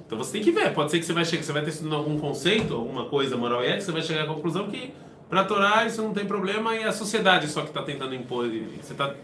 Então 0.06 0.18
você 0.18 0.32
tem 0.32 0.42
que 0.42 0.50
ver. 0.50 0.74
Pode 0.74 0.90
ser 0.90 0.98
que 0.98 1.06
você 1.06 1.12
vai 1.12 1.24
chegar, 1.24 1.42
você 1.42 1.52
vai 1.52 1.62
ter 1.62 1.70
estudando 1.70 1.94
algum 1.94 2.18
conceito, 2.18 2.74
alguma 2.74 3.06
coisa 3.06 3.36
moral 3.36 3.62
e 3.62 3.66
ética, 3.66 3.82
você 3.82 3.92
vai 3.92 4.02
chegar 4.02 4.24
à 4.24 4.26
conclusão 4.26 4.68
que 4.68 4.92
para 5.28 5.42
a 5.42 5.44
Torá 5.44 5.86
isso 5.86 6.02
não 6.02 6.12
tem 6.12 6.26
problema 6.26 6.74
e 6.74 6.80
é 6.80 6.88
a 6.88 6.92
sociedade 6.92 7.46
só 7.46 7.62
que 7.62 7.68
está 7.68 7.82
tentando 7.82 8.12
impor, 8.14 8.48
você 8.48 8.92
está 8.92 9.14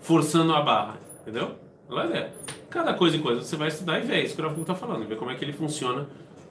forçando 0.00 0.52
a 0.52 0.60
barra, 0.60 0.96
entendeu? 1.22 1.52
Mas 1.88 2.10
é. 2.10 2.32
Cada 2.68 2.92
coisa 2.94 3.16
e 3.16 3.20
coisa 3.20 3.40
você 3.40 3.54
vai 3.54 3.68
estudar 3.68 4.00
e 4.00 4.02
ver, 4.02 4.14
é 4.14 4.24
isso 4.24 4.34
que 4.34 4.42
o 4.42 4.48
Rafa 4.48 4.60
está 4.60 4.74
falando, 4.74 5.06
ver 5.06 5.16
como 5.16 5.30
é 5.30 5.36
que 5.36 5.44
ele 5.44 5.52
funciona, 5.52 6.08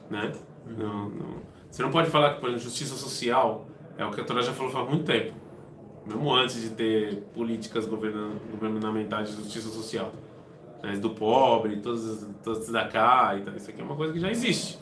né? 0.10 0.32
Não, 0.66 1.10
não. 1.10 1.36
Você 1.70 1.84
não 1.84 1.92
pode 1.92 2.10
falar 2.10 2.36
que, 2.36 2.40
por 2.40 2.48
exemplo, 2.48 2.64
justiça 2.64 2.96
social 2.96 3.68
é 3.98 4.06
o 4.06 4.12
que 4.12 4.22
a 4.22 4.24
Torá 4.24 4.42
já 4.42 4.54
falou 4.54 4.72
faz 4.72 4.88
muito 4.88 5.04
tempo, 5.04 5.34
mesmo 6.06 6.34
antes 6.34 6.62
de 6.62 6.70
ter 6.70 7.16
políticas 7.34 7.86
governa, 7.86 8.32
governamentais 8.52 9.30
de 9.30 9.36
justiça 9.36 9.68
social, 9.68 10.14
né? 10.84 10.98
do 10.98 11.12
pobre, 11.12 11.78
todos, 11.78 12.28
todos 12.44 12.68
da 12.70 12.88
cá, 12.88 13.36
e 13.38 13.42
tal. 13.42 13.56
isso 13.56 13.70
aqui 13.70 13.82
é 13.82 13.84
uma 13.84 13.96
coisa 13.96 14.14
que 14.14 14.20
já 14.20 14.30
existe, 14.30 14.78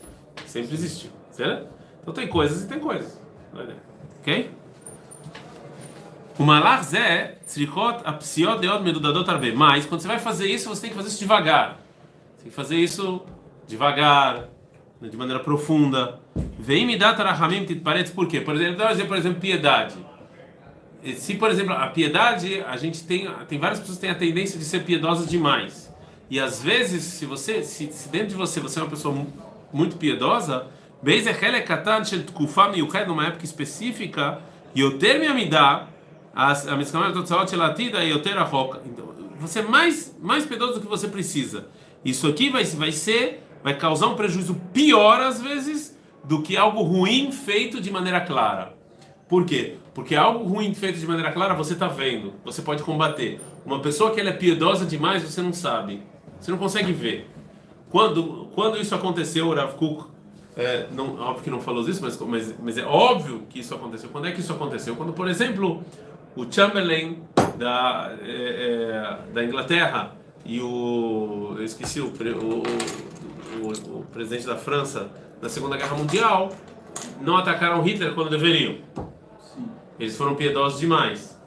sempre 0.46 0.74
existiu, 0.74 1.12
certo? 1.30 1.70
Então 2.02 2.14
tem 2.14 2.28
coisas 2.28 2.64
e 2.64 2.68
tem 2.68 2.80
coisas, 2.80 3.22
ok? 4.20 4.52
O 6.40 6.44
malach 6.44 6.84
zé, 6.84 7.38
tzrichot, 7.46 8.02
apsiot, 8.04 8.60
deot, 8.60 8.82
medudadot, 8.82 9.30
arbe. 9.30 9.52
Mas, 9.52 9.86
quando 9.86 10.02
você 10.02 10.08
vai 10.08 10.18
fazer 10.18 10.48
isso, 10.48 10.70
você 10.70 10.82
tem 10.82 10.90
que 10.90 10.96
fazer 10.96 11.10
isso 11.10 11.20
devagar. 11.20 11.80
Tem 12.38 12.50
que 12.50 12.56
fazer 12.56 12.78
isso 12.78 13.22
devagar, 13.68 14.50
né, 15.00 15.10
de 15.10 15.16
maneira 15.16 15.40
profunda. 15.40 16.20
Vem 16.58 16.86
me 16.86 16.98
dar 16.98 17.16
tarahamim 17.16 17.66
titparetz, 17.66 18.12
por 18.12 18.28
quê? 18.28 18.42
Por 18.42 18.56
exemplo, 18.56 18.88
dizer, 18.88 19.06
por 19.06 19.18
exemplo, 19.18 19.40
piedade. 19.40 19.96
Se, 21.16 21.36
por 21.36 21.50
exemplo, 21.50 21.74
a 21.74 21.88
piedade, 21.88 22.64
a 22.68 22.78
gente 22.78 23.04
tem, 23.04 23.28
tem 23.48 23.60
várias 23.60 23.80
pessoas 23.80 23.98
que 23.98 24.02
têm 24.02 24.12
a 24.12 24.16
tendência 24.16 24.58
de 24.58 24.66
ser 24.66 24.84
piedosas 24.84 25.28
demais. 25.30 25.81
E 26.32 26.40
às 26.40 26.64
vezes, 26.64 27.04
se 27.04 27.26
você, 27.26 27.62
se, 27.62 27.92
se 27.92 28.08
dentro 28.08 28.30
de 28.30 28.36
você 28.36 28.62
você 28.62 28.80
é 28.80 28.84
uma 28.84 28.90
pessoa 28.90 29.28
muito 29.74 29.98
piedosa, 29.98 30.68
é 31.06 33.06
numa 33.06 33.28
época 33.28 33.44
específica, 33.44 34.40
yoter 34.74 35.20
me 35.20 35.28
amidá, 35.28 35.90
a 36.34 36.78
miskamar 36.78 37.12
totzaot 37.12 37.52
shel 37.52 37.62
atida 37.62 38.02
yoter 38.02 38.38
achok. 38.38 38.80
Então, 38.86 39.14
você 39.42 39.60
é 39.60 39.64
mais, 39.64 40.16
mais 40.22 40.46
piedoso 40.46 40.76
do 40.76 40.80
que 40.80 40.88
você 40.88 41.10
precisa. 41.10 41.68
Isso 42.06 42.26
aqui 42.26 42.50
vai, 42.50 42.64
vai 42.64 42.94
ser, 42.94 43.44
vai 43.62 43.78
causar 43.78 44.08
um 44.08 44.16
prejuízo 44.16 44.56
pior 44.72 45.20
às 45.20 45.42
vezes 45.42 46.00
do 46.24 46.42
que 46.42 46.56
algo 46.56 46.82
ruim 46.82 47.34
feito 47.34 47.82
de 47.82 47.92
maneira 47.92 48.22
clara. 48.22 48.74
Por 49.28 49.46
quê? 49.46 49.76
Porque 49.94 50.16
algo 50.16 50.46
ruim 50.46 50.74
feito 50.74 50.98
de 50.98 51.06
maneira 51.06 51.34
clara 51.34 51.54
você 51.54 51.74
está 51.74 51.90
vendo, 51.90 52.36
você 52.46 52.62
pode 52.62 52.84
combater. 52.84 53.42
Uma 53.66 53.82
pessoa 53.82 54.12
que 54.12 54.22
ela 54.22 54.30
é 54.30 54.34
piedosa 54.34 54.86
demais, 54.86 55.24
você 55.24 55.42
não 55.42 55.52
sabe, 55.52 56.02
você 56.42 56.52
não 56.52 56.58
consegue 56.58 56.92
ver. 56.92 57.30
Quando, 57.90 58.48
quando 58.56 58.78
isso 58.78 58.96
aconteceu, 58.96 59.48
o 59.50 59.54
Rav 59.54 59.74
Kuk, 59.76 60.06
é, 60.56 60.88
não, 60.92 61.18
óbvio 61.20 61.44
que 61.44 61.50
não 61.50 61.62
falou 61.62 61.88
isso, 61.88 62.02
mas, 62.02 62.18
mas, 62.20 62.56
mas 62.62 62.78
é 62.78 62.84
óbvio 62.86 63.44
que 63.50 63.60
isso 63.60 63.74
aconteceu. 63.76 64.10
Quando 64.10 64.28
é 64.28 64.32
que 64.32 64.40
isso 64.42 64.52
aconteceu? 64.52 64.96
Quando, 64.96 65.14
por 65.14 65.28
exemplo, 65.30 65.84
o 66.36 66.46
Chamberlain 66.52 67.22
da, 67.58 68.14
é, 68.22 69.20
é, 69.30 69.34
da 69.34 69.44
Inglaterra 69.44 70.14
e 70.46 70.60
o. 70.62 71.54
Eu 71.58 71.64
esqueci 71.64 72.00
o, 72.02 72.08
o, 72.08 72.64
o, 73.66 74.00
o- 74.00 74.06
presidente 74.12 74.46
da 74.48 74.56
França 74.58 75.10
na 75.42 75.48
Segunda 75.50 75.78
Guerra 75.78 75.96
Mundial 75.96 76.50
não 77.22 77.38
atacaram 77.38 77.82
Hitler 77.82 78.14
quando 78.14 78.30
deveriam. 78.30 78.76
Eles 80.00 80.18
foram 80.18 80.36
piedosos 80.36 80.80
demais. 80.80 81.40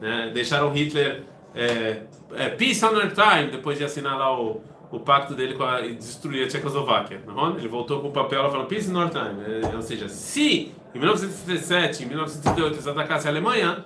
Né? 0.00 0.30
Deixaram 0.34 0.72
Hitler 0.72 1.22
é, 1.54 2.02
é, 2.34 2.48
peace 2.50 2.84
on 2.84 2.94
our 2.94 3.10
time 3.12 3.50
depois 3.50 3.78
de 3.78 3.84
assinar 3.84 4.16
lá 4.18 4.36
o, 4.38 4.60
o 4.90 5.00
pacto 5.00 5.34
dele 5.34 5.54
com 5.54 5.64
a, 5.64 5.80
e 5.82 5.94
destruir 5.94 6.44
a 6.44 6.48
Tchecoslováquia. 6.48 7.20
Não 7.26 7.48
é? 7.54 7.58
Ele 7.58 7.68
voltou 7.68 8.00
com 8.00 8.08
o 8.08 8.12
papel 8.12 8.42
lá 8.42 8.50
falando 8.50 8.66
peace 8.68 8.90
on 8.90 8.98
our 9.02 9.10
time. 9.10 9.42
É, 9.72 9.74
ou 9.76 9.82
seja, 9.82 10.08
se 10.08 10.72
em 10.94 10.98
1937, 10.98 12.04
em 12.04 12.06
1938 12.06 12.74
eles 12.74 12.86
atacassem 12.86 13.28
a 13.28 13.32
Alemanha, 13.32 13.84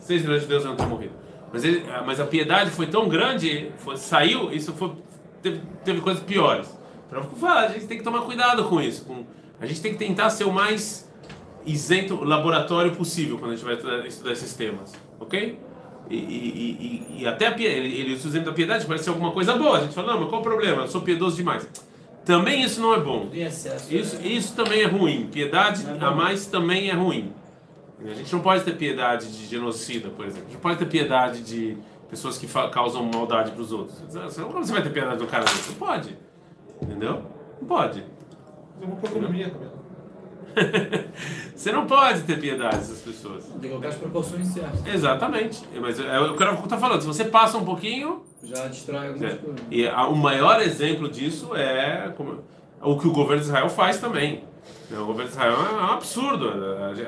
6 0.00 0.22
milhões 0.22 0.40
de 0.40 0.44
judeus 0.46 0.64
não 0.64 0.76
teriam 0.76 0.90
morrido. 0.94 1.12
Mas, 1.52 1.64
ele, 1.64 1.84
mas 2.04 2.20
a 2.20 2.26
piedade 2.26 2.70
foi 2.70 2.86
tão 2.86 3.08
grande, 3.08 3.72
foi- 3.78 3.96
saiu, 3.96 4.52
isso 4.52 4.72
foi, 4.74 4.92
teve, 5.42 5.60
teve 5.84 6.00
coisas 6.00 6.22
piores. 6.22 6.78
Para 7.08 7.22
falar, 7.22 7.60
a 7.60 7.68
gente 7.68 7.86
tem 7.86 7.96
que 7.98 8.04
tomar 8.04 8.20
cuidado 8.22 8.64
com 8.64 8.80
isso. 8.80 9.04
com- 9.06 9.24
a 9.60 9.66
gente 9.66 9.80
tem 9.80 9.92
que 9.92 9.98
tentar 9.98 10.28
ser 10.30 10.44
o 10.44 10.52
mais 10.52 11.10
isento 11.66 12.22
laboratório 12.24 12.94
possível 12.94 13.38
quando 13.38 13.52
a 13.52 13.56
gente 13.56 13.64
vai 13.64 14.06
estudar 14.06 14.32
esses 14.32 14.54
temas, 14.54 14.94
ok? 15.18 15.58
E, 16.10 16.16
e- 16.16 17.06
e- 17.18 17.22
e- 17.22 17.26
até 17.26 17.48
a 17.48 17.50
ele, 17.58 17.94
ele 18.00 18.14
usa 18.14 18.26
o 18.26 18.30
exemplo 18.30 18.46
da 18.46 18.52
piedade 18.54 18.86
parece 18.86 19.04
ser 19.04 19.10
alguma 19.10 19.30
coisa 19.32 19.54
boa. 19.56 19.78
A 19.78 19.80
gente 19.82 19.94
fala, 19.94 20.12
não, 20.14 20.20
mas 20.20 20.28
qual 20.30 20.40
o 20.40 20.44
problema? 20.44 20.82
Eu 20.82 20.88
sou 20.88 21.02
piedoso 21.02 21.36
demais. 21.36 21.68
Também 22.24 22.62
isso 22.62 22.80
não 22.80 22.94
é 22.94 23.00
bom. 23.00 23.28
Em 23.32 23.42
excesso. 23.42 23.94
Isso, 23.94 24.20
isso 24.22 24.54
também 24.54 24.82
é 24.82 24.86
ruim. 24.86 25.26
Piedade 25.32 25.84
a 26.00 26.10
mais 26.10 26.46
também 26.46 26.88
é 26.90 26.94
ruim. 26.94 27.32
A 28.04 28.14
gente 28.14 28.32
não 28.32 28.40
pode 28.40 28.62
ter 28.64 28.76
piedade 28.76 29.30
de 29.30 29.46
genocida, 29.46 30.08
por 30.10 30.24
exemplo. 30.24 30.42
A 30.42 30.46
gente 30.46 30.54
não 30.54 30.60
pode 30.60 30.78
ter 30.78 30.86
piedade 30.86 31.40
de 31.42 31.76
pessoas 32.08 32.38
que 32.38 32.46
causam 32.70 33.02
maldade 33.02 33.50
para 33.50 33.60
os 33.60 33.72
outros. 33.72 33.98
Você- 34.08 34.42
Como 34.42 34.64
você 34.64 34.72
vai 34.72 34.82
ter 34.82 34.90
piedade 34.90 35.18
do 35.18 35.26
cara 35.26 35.44
desse? 35.44 35.70
Não 35.70 35.76
pode. 35.76 36.16
Entendeu? 36.80 37.22
Não 37.60 37.66
pode. 37.68 38.04
Eu 38.80 38.88
vou 38.88 38.96
pra 38.98 39.10
economia, 39.10 39.50
Camila. 39.50 39.77
Você 41.54 41.72
não 41.72 41.86
pode 41.86 42.22
ter 42.22 42.38
piedade 42.40 42.76
dessas 42.76 43.00
pessoas. 43.00 43.44
Tem 43.44 43.60
que 43.60 43.68
colocar 43.68 43.88
as 43.88 43.94
proporções 43.96 44.46
certas. 44.48 44.86
Exatamente. 44.86 45.62
Mas 45.80 45.98
é 45.98 46.20
o 46.20 46.36
que 46.36 46.42
eu 46.42 46.52
estou 46.54 46.78
falando. 46.78 47.00
Se 47.00 47.06
você 47.06 47.24
passa 47.24 47.58
um 47.58 47.64
pouquinho. 47.64 48.22
Já 48.42 48.66
destrói 48.68 49.08
algumas 49.08 49.32
É. 49.32 49.36
coisas. 49.36 49.60
E 49.70 49.86
a- 49.88 50.06
o 50.06 50.16
maior 50.16 50.60
exemplo 50.60 51.08
disso 51.08 51.54
é 51.56 52.12
como- 52.16 52.38
o 52.80 52.96
que 52.98 53.08
o 53.08 53.12
governo 53.12 53.42
de 53.42 53.48
Israel 53.48 53.68
faz 53.68 53.98
também. 53.98 54.44
O 54.90 55.04
governo 55.04 55.24
de 55.24 55.30
Israel 55.30 55.54
é 55.54 55.74
um 55.82 55.92
absurdo. 55.92 56.48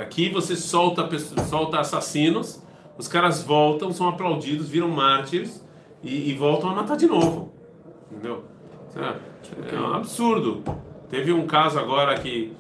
Aqui 0.01 0.29
você 0.29 0.57
solta, 0.57 1.09
solta 1.49 1.79
assassinos, 1.81 2.61
os 2.99 3.07
caras 3.09 3.43
voltam, 3.43 3.93
são 3.93 4.09
aplaudidos, 4.09 4.69
viram 4.69 4.89
mártires 4.89 5.65
e, 6.03 6.31
e 6.31 6.35
voltam 6.35 6.71
a 6.71 6.75
matar 6.75 6.97
de 6.97 7.07
novo. 7.07 7.53
Entendeu? 8.11 8.45
É 9.73 9.79
um 9.79 9.95
absurdo. 9.95 10.63
Teve 11.09 11.33
um 11.33 11.47
caso 11.47 11.79
agora 11.79 12.19
que. 12.19 12.53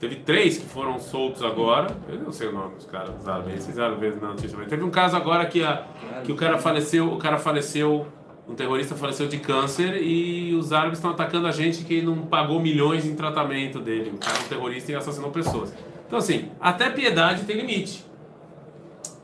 Teve 0.00 0.16
três 0.16 0.58
que 0.58 0.66
foram 0.66 0.98
soltos 0.98 1.42
agora. 1.42 1.96
Eu 2.08 2.20
não 2.20 2.32
sei 2.32 2.48
o 2.48 2.52
nome 2.52 2.76
dos 2.76 2.86
caras, 2.86 3.26
árabes. 3.26 3.64
Vocês 3.64 3.78
árabes 3.78 4.20
na 4.20 4.28
notícia. 4.28 4.56
Teve 4.66 4.84
um 4.84 4.90
caso 4.90 5.16
agora 5.16 5.44
que, 5.46 5.62
a, 5.64 5.84
que 6.24 6.30
o 6.30 6.36
cara 6.36 6.58
faleceu. 6.58 7.12
O 7.12 7.18
cara 7.18 7.38
faleceu. 7.38 8.06
Um 8.48 8.54
terrorista 8.54 8.94
faleceu 8.94 9.28
de 9.28 9.36
câncer 9.38 10.02
e 10.02 10.54
os 10.54 10.72
árabes 10.72 10.98
estão 10.98 11.10
atacando 11.10 11.46
a 11.46 11.52
gente 11.52 11.84
que 11.84 12.00
não 12.00 12.16
pagou 12.22 12.58
milhões 12.58 13.04
em 13.04 13.14
tratamento 13.14 13.78
dele. 13.78 14.12
O 14.14 14.18
cara 14.18 14.38
é 14.38 14.40
um 14.40 14.48
terrorista 14.48 14.90
e 14.90 14.94
assassinou 14.94 15.30
pessoas. 15.30 15.74
Então, 16.06 16.18
assim, 16.18 16.48
até 16.58 16.88
piedade 16.88 17.44
tem 17.44 17.56
limite. 17.56 18.06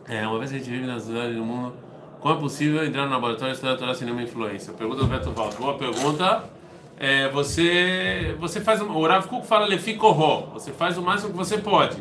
É, 0.07 0.27
uma 0.27 0.39
vez 0.39 0.53
a 0.53 0.59
gente 0.59 0.69
vive 0.69 0.87
na 0.87 1.01
cidade 1.01 1.33
no 1.33 1.43
mundo, 1.43 1.73
como 2.21 2.35
é 2.35 2.39
possível 2.39 2.85
entrar 2.85 3.07
no 3.07 3.13
laboratório 3.13 3.53
e 3.53 3.55
estudar 3.55 3.73
a 3.73 3.77
Torá 3.77 3.95
sem 3.95 4.05
nenhuma 4.05 4.23
influência? 4.23 4.75
Pergunta 4.75 5.01
do 5.01 5.07
Beto 5.07 5.31
Valdo. 5.31 5.57
Boa 5.57 5.79
pergunta. 5.79 6.45
É, 6.99 7.29
você, 7.29 8.37
você 8.39 8.61
faz. 8.61 8.81
O 8.81 9.07
Rav 9.07 9.27
Kuk 9.27 9.47
fala 9.47 9.67
leficorró. 9.67 10.51
Você 10.55 10.73
faz 10.73 10.97
o 10.97 11.03
máximo 11.03 11.31
que 11.33 11.37
você 11.37 11.59
pode. 11.59 11.97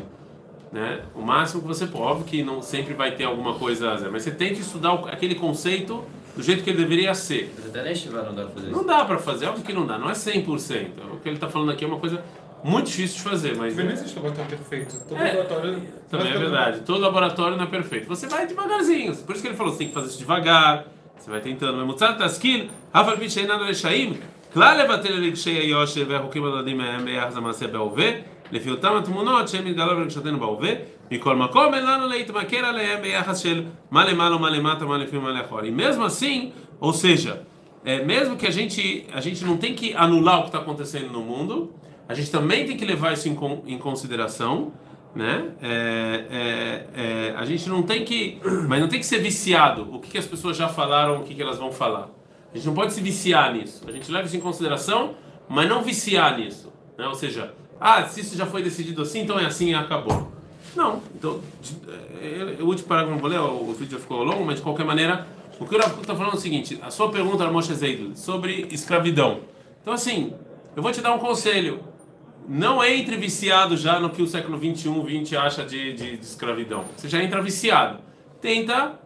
Né? 0.72 1.00
O 1.14 1.22
máximo 1.22 1.62
que 1.62 1.68
você 1.68 1.86
pode. 1.86 2.04
Óbvio 2.04 2.24
que 2.26 2.42
não 2.42 2.62
sempre 2.62 2.94
vai 2.94 3.12
ter 3.12 3.24
alguma 3.24 3.54
coisa. 3.54 4.08
Mas 4.10 4.22
você 4.22 4.30
tenta 4.30 4.60
estudar 4.60 4.94
o- 4.94 5.06
aquele 5.08 5.34
conceito 5.34 6.04
do 6.36 6.42
jeito 6.42 6.62
que 6.64 6.70
ele 6.70 6.78
deveria 6.78 7.14
ser. 7.14 7.52
Mas 7.56 7.66
até 7.66 7.92
Estiva 7.92 8.22
não 8.22 8.34
dá 8.34 8.42
pra 8.44 8.52
fazer 8.54 8.66
isso. 8.68 8.76
Não 8.76 8.86
dá 8.86 9.04
pra 9.04 9.18
fazer, 9.18 9.46
óbvio 9.46 9.64
que 9.64 9.72
não 9.72 9.86
dá. 9.86 9.98
Não 9.98 10.10
é 10.10 10.14
100%. 10.14 10.90
O 11.12 11.16
que 11.18 11.28
ele 11.28 11.38
tá 11.38 11.48
falando 11.48 11.70
aqui 11.70 11.84
é 11.84 11.88
uma 11.88 11.98
coisa 11.98 12.22
muito 12.62 12.86
difícil 12.86 13.16
de 13.18 13.22
fazer. 13.22 13.56
Mas 13.56 13.72
Também 13.74 13.86
não 13.86 13.92
existe 13.92 14.16
laboratório 14.16 14.50
perfeito. 14.50 15.00
Todo 15.08 15.20
É, 15.20 15.26
laboratório. 15.32 15.82
também 16.10 16.32
é 16.32 16.38
verdade. 16.38 16.80
Todo 16.80 17.00
laboratório 17.00 17.56
não 17.56 17.64
é 17.64 17.68
perfeito. 17.68 18.06
Você 18.08 18.26
vai 18.28 18.46
devagarzinho. 18.46 19.14
Por 19.16 19.32
isso 19.32 19.42
que 19.42 19.48
ele 19.48 19.56
falou, 19.56 19.72
você 19.72 19.78
tem 19.78 19.88
que 19.88 19.94
fazer 19.94 20.08
isso 20.08 20.18
devagar. 20.18 20.86
Você 21.18 21.30
vai 21.30 21.40
tentando. 21.40 21.76
Mas 21.78 21.86
Mutzat 21.86 22.18
Taskil, 22.18 22.68
Rafael 22.92 23.16
Pichei 23.18 23.46
Nada 23.46 23.62
Lechaim, 23.64 24.18
כלל 24.53 24.83
לבטל 24.83 25.13
לרגשי 25.13 25.49
היושר 25.51 26.05
והחוקים 26.09 26.45
הנולדים 26.45 26.77
מהם 26.77 27.05
ביחס 27.05 27.35
למעשה 27.35 27.67
בהווה, 27.67 28.09
לפי 28.51 28.71
אותם 28.71 28.93
התמונות 28.97 29.47
שהם 29.49 29.65
מתגלות 29.65 29.97
ברגשותינו 29.97 30.39
בהווה, 30.39 30.69
מכל 31.11 31.35
מקום 31.35 31.73
אין 31.73 31.85
לנו 31.85 32.07
להתמכר 32.07 32.65
עליהם 32.65 33.01
ביחס 33.01 33.37
של 33.39 33.63
מה 33.91 34.05
למעלה, 34.05 34.37
מה 34.37 34.49
למטה, 34.49 34.85
מה 34.85 34.97
לפנים, 34.97 35.21
מה 35.23 35.31
לאחור. 35.31 35.59
E 35.61 35.71
mesmo 35.71 36.03
assim, 36.03 36.51
ou 36.79 36.93
seja, 36.93 37.41
é, 37.85 38.03
mesmo 38.03 38.35
que 38.37 38.47
a 38.47 38.51
gente, 38.51 39.05
a 39.13 39.21
gente 39.21 39.45
não 39.45 39.57
tem 39.57 39.73
que 39.75 39.93
anular 39.95 40.39
o 40.39 40.41
que 40.43 40.47
está 40.49 40.59
acontecendo 40.59 41.11
no 41.11 41.21
mundo, 41.21 41.71
a 42.07 42.13
gente 42.13 42.31
também 42.31 42.65
tem 42.65 42.75
que 42.77 42.85
levar 42.85 43.13
isso 43.13 43.27
em, 43.29 43.35
con- 43.35 43.63
em 43.67 43.77
consideração, 43.77 44.71
né? 45.15 45.45
É, 45.61 46.25
é, 46.39 46.85
é, 47.03 47.33
a 47.37 47.45
gente 47.45 47.67
não 47.69 47.81
tem 47.83 48.03
que, 48.03 48.39
mas 48.67 48.79
não 48.81 48.87
tem 48.87 48.99
que 48.99 49.05
ser 49.05 49.19
viciado. 49.19 49.87
O 49.95 49.99
que, 49.99 50.09
que 50.11 50.17
as 50.17 50.25
pessoas 50.25 50.57
já 50.57 50.67
falaram, 50.67 51.21
o 51.21 51.23
que, 51.23 51.33
que 51.35 51.41
elas 51.41 51.57
vão 51.57 51.71
falar. 51.71 52.07
A 52.54 52.56
gente 52.56 52.66
não 52.68 52.74
pode 52.74 52.92
se 52.92 53.00
viciar 53.00 53.52
nisso. 53.52 53.82
A 53.84 53.90
gente 53.90 54.10
leva 54.12 54.26
isso 54.26 54.36
em 54.36 54.40
consideração, 54.40 55.16
mas 55.48 55.68
não 55.68 55.82
viciar 55.82 56.38
nisso. 56.38 56.72
Né? 56.96 57.04
Ou 57.08 57.14
seja, 57.16 57.52
ah, 57.80 58.04
se 58.04 58.20
isso 58.20 58.36
já 58.36 58.46
foi 58.46 58.62
decidido 58.62 59.02
assim, 59.02 59.22
então 59.22 59.38
é 59.38 59.44
assim 59.44 59.70
e 59.70 59.74
acabou. 59.74 60.32
Não. 60.76 61.02
Então, 61.16 61.40
o 62.60 62.64
último 62.64 62.88
parágrafo 62.88 63.12
não 63.12 63.18
vou 63.18 63.28
ler, 63.28 63.40
o, 63.40 63.72
vídeo 63.72 63.92
já 63.92 63.98
ficou 63.98 64.22
longo, 64.22 64.44
mas 64.44 64.56
de 64.56 64.62
qualquer 64.62 64.86
maneira, 64.86 65.26
o 65.58 65.66
que 65.66 65.74
o 65.74 65.78
Rav 65.78 66.00
está 66.00 66.14
falando 66.14 66.34
é 66.34 66.36
o 66.36 66.40
seguinte: 66.40 66.78
a 66.80 66.90
sua 66.90 67.10
pergunta, 67.10 67.50
Moshe 67.50 67.74
Zeidel, 67.74 68.14
sobre 68.14 68.68
escravidão. 68.70 69.40
Então, 69.82 69.92
assim, 69.92 70.32
eu 70.76 70.82
vou 70.82 70.92
te 70.92 71.00
dar 71.00 71.12
um 71.12 71.18
conselho. 71.18 71.80
Não 72.46 72.84
entre 72.84 73.16
viciado 73.16 73.74
já 73.74 73.98
no 73.98 74.10
que 74.10 74.20
o 74.20 74.26
século 74.26 74.58
21, 74.58 75.02
20 75.02 75.36
acha 75.36 75.64
de, 75.64 75.94
de, 75.94 76.16
de 76.18 76.24
escravidão. 76.24 76.84
Você 76.94 77.08
já 77.08 77.22
entra 77.22 77.40
viciado. 77.40 78.00
Tenta 78.40 79.00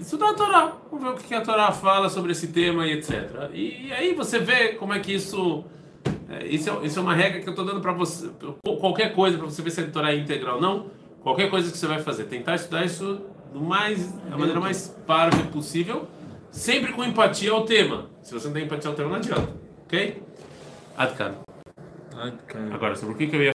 estudar 0.00 0.30
a 0.30 0.34
Torá. 0.34 0.76
Vamos 0.90 1.04
ver 1.04 1.10
o 1.10 1.28
que 1.28 1.34
a 1.34 1.40
Torá 1.40 1.72
fala 1.72 2.08
sobre 2.08 2.32
esse 2.32 2.48
tema 2.48 2.86
e 2.86 2.92
etc. 2.92 3.50
E, 3.52 3.92
aí 3.92 4.14
você 4.14 4.38
vê 4.38 4.74
como 4.74 4.92
é 4.92 5.00
que 5.00 5.14
isso. 5.14 5.64
é, 6.28 6.46
isso, 6.46 6.70
é, 6.70 6.86
isso 6.86 6.98
é 6.98 7.02
uma 7.02 7.14
regra 7.14 7.40
que 7.40 7.48
eu 7.48 7.52
estou 7.52 7.64
dando 7.64 7.80
para 7.80 7.92
você. 7.92 8.30
Qualquer 8.80 9.14
coisa, 9.14 9.38
para 9.38 9.46
você 9.46 9.62
ver 9.62 9.70
se 9.70 9.80
a 9.80 9.90
Torá 9.90 10.12
é 10.12 10.16
íntegra 10.16 10.54
ou 10.54 10.60
não. 10.60 10.86
Qualquer 11.22 11.50
coisa 11.50 11.70
que 11.70 11.76
você 11.76 11.86
vai 11.86 12.00
fazer. 12.00 12.24
Tentar 12.24 12.54
estudar 12.54 12.84
isso 12.84 13.20
do 13.52 13.60
mais, 13.60 14.12
da 14.12 14.36
maneira 14.36 14.60
mais 14.60 14.88
parva 15.06 15.42
possível. 15.44 16.06
Sempre 16.50 16.92
com 16.92 17.04
empatia 17.04 17.52
ao 17.52 17.64
tema. 17.64 18.06
Se 18.22 18.34
você 18.34 18.46
não 18.46 18.54
tem 18.54 18.64
empatia 18.64 18.90
ao 18.90 18.96
tema, 18.96 19.08
não 19.10 19.16
adianta. 19.16 19.48
Ok? 19.84 20.22
Adkan. 20.96 21.34
Agora, 22.70 22.94
sobre 22.96 23.14
o 23.14 23.16
que 23.16 23.26
que 23.28 23.36
eu 23.36 23.42
ia 23.42 23.48